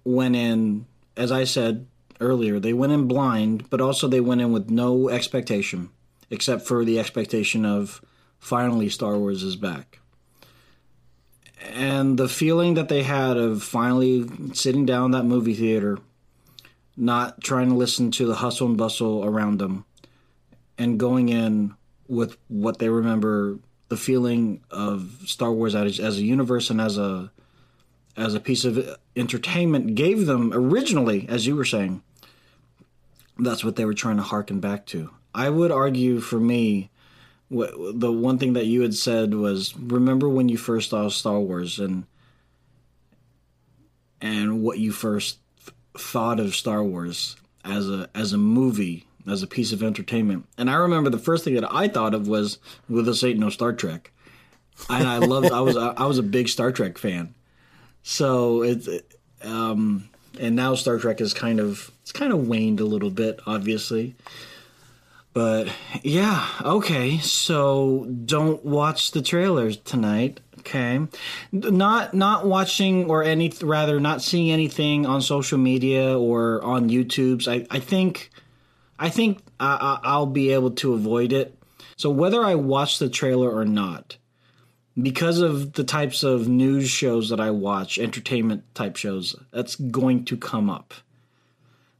went 0.05 0.37
in, 0.37 0.87
as 1.17 1.33
I 1.33 1.45
said 1.45 1.87
earlier, 2.21 2.61
they 2.61 2.73
went 2.73 2.93
in 2.93 3.09
blind, 3.09 3.69
but 3.71 3.81
also 3.81 4.09
they 4.09 4.21
went 4.21 4.41
in 4.41 4.53
with 4.53 4.71
no 4.71 5.09
expectation, 5.09 5.91
except 6.31 6.63
for 6.63 6.85
the 6.85 6.99
expectation 6.99 7.65
of 7.65 8.01
finally 8.39 8.89
Star 8.89 9.17
Wars 9.19 9.43
is 9.43 9.57
back. 9.57 10.01
And 11.73 12.19
the 12.19 12.29
feeling 12.29 12.75
that 12.75 12.89
they 12.89 13.03
had 13.03 13.37
of 13.37 13.63
finally 13.63 14.29
sitting 14.53 14.87
down 14.87 15.11
that 15.11 15.25
movie 15.25 15.55
theater, 15.55 15.99
not 16.97 17.43
trying 17.43 17.69
to 17.71 17.75
listen 17.75 18.11
to 18.13 18.27
the 18.27 18.37
hustle 18.37 18.69
and 18.69 18.77
bustle 18.77 19.25
around 19.25 19.59
them, 19.59 19.85
and 20.79 20.99
going 20.99 21.29
in 21.29 21.75
with 22.07 22.37
what 22.49 22.79
they 22.79 22.89
remember 22.89 23.59
the 23.89 23.97
feeling 23.97 24.63
of 24.71 25.23
Star 25.27 25.53
Wars 25.53 25.75
as, 25.75 25.99
as 25.99 26.19
a 26.19 26.25
universe 26.25 26.71
and 26.71 26.81
as 26.81 26.97
a 26.97 27.31
as 28.17 28.35
a 28.35 28.41
piece 28.41 28.65
of 28.65 28.97
entertainment 29.15 29.95
gave 29.95 30.27
them 30.27 30.53
originally, 30.53 31.27
as 31.29 31.47
you 31.47 31.55
were 31.55 31.65
saying. 31.65 32.03
That's 33.39 33.65
what 33.65 33.77
they 33.77 33.85
were 33.85 33.95
trying 33.95 34.17
to 34.17 34.25
harken 34.25 34.59
back 34.59 34.87
to. 34.87 35.11
I 35.33 35.51
would 35.51 35.71
argue 35.71 36.19
for 36.19 36.41
me, 36.41 36.91
what, 37.49 37.71
the 37.77 38.11
one 38.11 38.39
thing 38.39 38.55
that 38.55 38.67
you 38.67 38.83
had 38.83 38.95
said 38.95 39.35
was 39.35 39.77
remember 39.77 40.29
when 40.29 40.49
you 40.49 40.57
first 40.57 40.91
saw 40.91 41.09
Star 41.09 41.39
Wars 41.39 41.79
and 41.79 42.07
and 44.21 44.63
what 44.63 44.79
you 44.79 44.91
first 44.91 45.39
thought 45.97 46.41
of 46.41 46.57
Star 46.57 46.83
Wars 46.83 47.37
as 47.65 47.89
a 47.89 48.09
as 48.15 48.33
a 48.33 48.39
movie 48.39 49.08
as 49.31 49.43
a 49.43 49.47
piece 49.47 49.73
of 49.73 49.83
entertainment. 49.83 50.47
And 50.57 50.71
I 50.71 50.75
remember 50.75 51.11
the 51.11 51.19
first 51.19 51.45
thing 51.45 51.55
that 51.55 51.73
I 51.73 51.89
thought 51.89 52.15
of 52.15 52.29
was, 52.29 52.59
"Well, 52.89 53.05
this 53.05 53.25
ain't 53.25 53.39
no 53.39 53.51
Star 53.51 53.73
Trek," 53.73 54.13
and 54.89 55.07
I 55.07 55.19
loved. 55.19 55.51
I 55.51 55.61
was 55.61 55.77
I 55.77 56.05
was 56.05 56.19
a 56.19 56.23
big 56.23 56.49
Star 56.49 56.73
Trek 56.73 56.99
fan, 56.99 57.35
so 58.03 58.63
it's 58.63 58.89
um, 59.43 60.09
and 60.39 60.57
now 60.57 60.75
Star 60.75 60.99
Trek 60.99 61.21
is 61.21 61.35
kind 61.35 61.61
of 61.61 61.91
it's 62.03 62.13
kind 62.13 62.33
of 62.33 62.49
waned 62.49 62.81
a 62.81 62.85
little 62.85 63.11
bit, 63.11 63.41
obviously. 63.47 64.17
But 65.33 65.69
yeah, 66.03 66.49
okay. 66.63 67.19
So 67.19 68.07
don't 68.25 68.65
watch 68.65 69.13
the 69.13 69.23
trailers 69.23 69.77
tonight. 69.77 70.41
Okay, 70.61 71.07
not 71.53 72.15
not 72.15 72.47
watching 72.47 73.09
or 73.09 73.23
any 73.23 73.53
rather 73.63 74.01
not 74.01 74.21
seeing 74.23 74.51
anything 74.51 75.07
on 75.07 75.23
social 75.23 75.59
media 75.59 76.19
or 76.19 76.63
on 76.65 76.91
YouTube's. 76.91 77.47
I 77.47 77.67
I 77.71 77.79
think 77.79 78.31
I 78.99 79.11
think 79.11 79.41
I, 79.61 80.01
I'll 80.03 80.27
be 80.27 80.53
able 80.53 80.73
to 80.73 80.95
avoid 80.95 81.33
it. 81.33 81.57
So 81.97 82.11
whether 82.11 82.43
I 82.43 82.55
watch 82.55 82.99
the 82.99 83.09
trailer 83.09 83.51
or 83.51 83.65
not, 83.65 84.17
because 85.01 85.41
of 85.41 85.75
the 85.75 85.85
types 85.85 86.23
of 86.23 86.49
news 86.49 86.89
shows 86.89 87.29
that 87.29 87.41
I 87.41 87.51
watch, 87.51 87.99
entertainment 87.99 88.65
type 88.75 88.97
shows, 88.97 89.37
that's 89.53 89.77
going 89.77 90.25
to 90.27 90.37
come 90.37 90.69
up. 90.69 90.95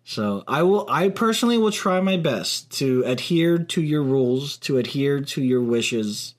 So 0.05 0.43
I 0.49 0.63
will 0.63 0.87
I 0.89 1.11
personally 1.11 1.59
will 1.59 1.71
try 1.71 2.01
my 2.01 2.17
best 2.17 2.71
to 2.79 3.03
adhere 3.05 3.59
to 3.59 3.83
your 3.83 4.03
rules, 4.03 4.57
to 4.59 4.79
adhere 4.79 5.21
to 5.21 5.43
your 5.43 5.61
wishes. 5.61 6.35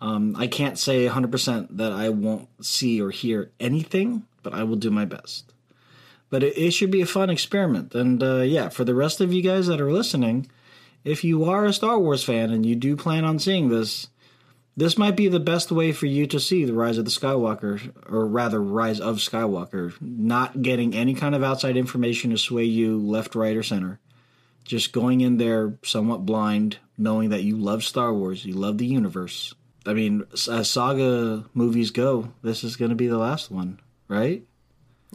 Um, 0.00 0.36
I 0.38 0.46
can't 0.46 0.78
say 0.78 1.08
100% 1.08 1.76
that 1.76 1.90
I 1.90 2.08
won't 2.10 2.48
see 2.64 3.02
or 3.02 3.10
hear 3.10 3.50
anything, 3.58 4.24
but 4.44 4.54
I 4.54 4.62
will 4.62 4.76
do 4.76 4.92
my 4.92 5.04
best 5.04 5.52
but 6.30 6.42
it, 6.42 6.56
it 6.56 6.70
should 6.72 6.90
be 6.90 7.00
a 7.00 7.06
fun 7.06 7.30
experiment. 7.30 7.94
And 7.94 8.22
uh, 8.22 8.40
yeah, 8.42 8.68
for 8.68 8.84
the 8.84 8.94
rest 8.94 9.20
of 9.20 9.32
you 9.32 9.42
guys 9.42 9.66
that 9.66 9.80
are 9.80 9.92
listening, 9.92 10.48
if 11.04 11.24
you 11.24 11.44
are 11.44 11.64
a 11.64 11.72
Star 11.72 11.98
Wars 11.98 12.24
fan 12.24 12.50
and 12.50 12.64
you 12.66 12.74
do 12.74 12.96
plan 12.96 13.24
on 13.24 13.38
seeing 13.38 13.68
this, 13.68 14.08
this 14.76 14.96
might 14.96 15.16
be 15.16 15.26
the 15.26 15.40
best 15.40 15.72
way 15.72 15.90
for 15.90 16.06
you 16.06 16.26
to 16.28 16.38
see 16.38 16.64
the 16.64 16.72
rise 16.72 16.98
of 16.98 17.04
the 17.04 17.10
Skywalker, 17.10 17.92
or 18.08 18.26
rather, 18.26 18.62
rise 18.62 19.00
of 19.00 19.16
Skywalker. 19.16 19.92
Not 20.00 20.62
getting 20.62 20.94
any 20.94 21.14
kind 21.14 21.34
of 21.34 21.42
outside 21.42 21.76
information 21.76 22.30
to 22.30 22.38
sway 22.38 22.64
you 22.64 22.96
left, 22.96 23.34
right, 23.34 23.56
or 23.56 23.64
center. 23.64 23.98
Just 24.64 24.92
going 24.92 25.20
in 25.20 25.38
there 25.38 25.76
somewhat 25.82 26.26
blind, 26.26 26.78
knowing 26.96 27.30
that 27.30 27.42
you 27.42 27.56
love 27.56 27.82
Star 27.82 28.14
Wars, 28.14 28.44
you 28.44 28.52
love 28.52 28.78
the 28.78 28.86
universe. 28.86 29.52
I 29.84 29.94
mean, 29.94 30.24
as 30.32 30.70
saga 30.70 31.44
movies 31.54 31.90
go, 31.90 32.32
this 32.42 32.62
is 32.62 32.76
going 32.76 32.90
to 32.90 32.94
be 32.94 33.08
the 33.08 33.18
last 33.18 33.50
one, 33.50 33.80
right? 34.06 34.44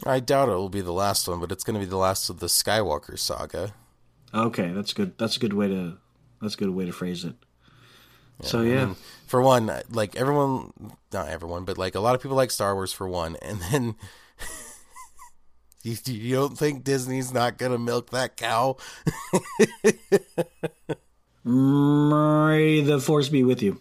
I 0.04 0.20
doubt 0.20 0.48
it 0.48 0.52
will 0.52 0.68
be 0.68 0.80
the 0.80 0.92
last 0.92 1.28
one, 1.28 1.40
but 1.40 1.52
it's 1.52 1.62
going 1.62 1.74
to 1.74 1.80
be 1.80 1.88
the 1.88 1.96
last 1.96 2.28
of 2.28 2.40
the 2.40 2.46
Skywalker 2.46 3.18
saga. 3.18 3.74
Okay, 4.32 4.72
that's 4.72 4.92
good. 4.92 5.16
That's 5.18 5.36
a 5.36 5.40
good 5.40 5.52
way 5.52 5.68
to. 5.68 5.98
That's 6.42 6.54
a 6.54 6.58
good 6.58 6.70
way 6.70 6.84
to 6.86 6.92
phrase 6.92 7.24
it. 7.24 7.34
Yeah, 8.40 8.46
so 8.46 8.62
yeah, 8.62 8.82
I 8.82 8.86
mean, 8.86 8.96
for 9.26 9.40
one, 9.40 9.70
like 9.90 10.16
everyone, 10.16 10.72
not 11.12 11.28
everyone, 11.28 11.64
but 11.64 11.78
like 11.78 11.94
a 11.94 12.00
lot 12.00 12.16
of 12.16 12.20
people 12.20 12.36
like 12.36 12.50
Star 12.50 12.74
Wars 12.74 12.92
for 12.92 13.08
one, 13.08 13.36
and 13.40 13.60
then 13.70 13.94
you, 15.84 15.96
you 16.06 16.34
don't 16.34 16.58
think 16.58 16.82
Disney's 16.82 17.32
not 17.32 17.58
gonna 17.58 17.78
milk 17.78 18.10
that 18.10 18.36
cow? 18.36 18.76
May 21.44 22.80
the 22.80 23.00
force 23.00 23.28
be 23.28 23.44
with 23.44 23.62
you. 23.62 23.80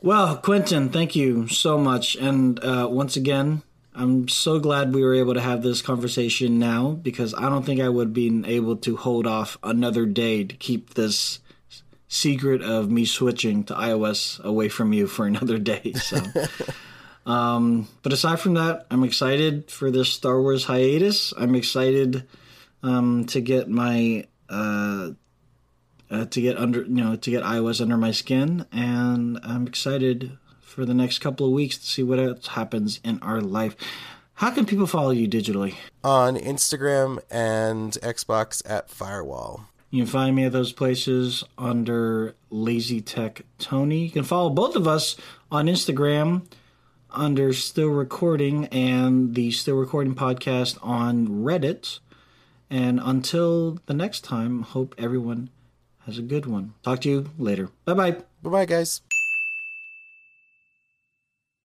Well, 0.00 0.36
Quentin, 0.36 0.90
thank 0.90 1.16
you 1.16 1.48
so 1.48 1.76
much. 1.76 2.14
And 2.14 2.62
uh, 2.64 2.86
once 2.88 3.16
again, 3.16 3.62
I'm 3.94 4.28
so 4.28 4.60
glad 4.60 4.94
we 4.94 5.02
were 5.02 5.14
able 5.14 5.34
to 5.34 5.40
have 5.40 5.62
this 5.62 5.82
conversation 5.82 6.60
now 6.60 6.90
because 6.90 7.34
I 7.34 7.48
don't 7.48 7.66
think 7.66 7.80
I 7.80 7.88
would 7.88 8.08
have 8.08 8.14
been 8.14 8.44
able 8.44 8.76
to 8.76 8.96
hold 8.96 9.26
off 9.26 9.58
another 9.60 10.06
day 10.06 10.44
to 10.44 10.54
keep 10.54 10.94
this 10.94 11.40
secret 12.06 12.62
of 12.62 12.88
me 12.90 13.04
switching 13.04 13.64
to 13.64 13.74
iOS 13.74 14.40
away 14.44 14.68
from 14.68 14.92
you 14.92 15.08
for 15.08 15.26
another 15.26 15.58
day. 15.58 15.92
So, 15.94 16.18
um, 17.26 17.88
but 18.02 18.12
aside 18.12 18.38
from 18.38 18.54
that, 18.54 18.86
I'm 18.92 19.02
excited 19.02 19.68
for 19.68 19.90
this 19.90 20.10
Star 20.10 20.40
Wars 20.40 20.64
hiatus. 20.64 21.34
I'm 21.36 21.56
excited 21.56 22.24
um, 22.84 23.24
to 23.26 23.40
get 23.40 23.68
my 23.68 24.26
uh, 24.48 25.10
uh, 26.10 26.24
to 26.26 26.40
get 26.40 26.56
under 26.56 26.82
you 26.82 27.04
know 27.04 27.16
to 27.16 27.30
get 27.30 27.42
iOS 27.42 27.80
under 27.80 27.96
my 27.96 28.10
skin, 28.10 28.66
and 28.72 29.38
I'm 29.42 29.66
excited 29.66 30.38
for 30.60 30.84
the 30.84 30.94
next 30.94 31.18
couple 31.18 31.46
of 31.46 31.52
weeks 31.52 31.78
to 31.78 31.86
see 31.86 32.02
what 32.02 32.18
else 32.18 32.48
happens 32.48 33.00
in 33.04 33.20
our 33.22 33.40
life. 33.40 33.76
How 34.34 34.50
can 34.50 34.66
people 34.66 34.86
follow 34.86 35.10
you 35.10 35.28
digitally? 35.28 35.74
On 36.04 36.36
Instagram 36.36 37.18
and 37.30 37.94
Xbox 37.94 38.62
at 38.70 38.88
Firewall. 38.88 39.66
You 39.90 40.02
can 40.04 40.10
find 40.12 40.36
me 40.36 40.44
at 40.44 40.52
those 40.52 40.72
places 40.72 41.42
under 41.56 42.36
Lazy 42.50 43.00
Tech 43.00 43.42
Tony. 43.58 44.04
You 44.04 44.10
can 44.10 44.22
follow 44.22 44.50
both 44.50 44.76
of 44.76 44.86
us 44.86 45.16
on 45.50 45.66
Instagram 45.66 46.42
under 47.10 47.52
Still 47.52 47.88
Recording 47.88 48.66
and 48.66 49.34
the 49.34 49.50
Still 49.50 49.76
Recording 49.76 50.14
podcast 50.14 50.78
on 50.82 51.26
Reddit. 51.26 52.00
And 52.70 53.00
until 53.02 53.78
the 53.86 53.94
next 53.94 54.24
time, 54.24 54.62
hope 54.62 54.94
everyone 54.98 55.48
has 56.08 56.18
a 56.18 56.22
good 56.22 56.46
one. 56.46 56.72
Talk 56.82 57.02
to 57.02 57.08
you 57.10 57.30
later. 57.38 57.68
Bye 57.84 57.94
bye. 57.94 58.10
Bye 58.42 58.50
bye, 58.50 58.64
guys. 58.64 59.02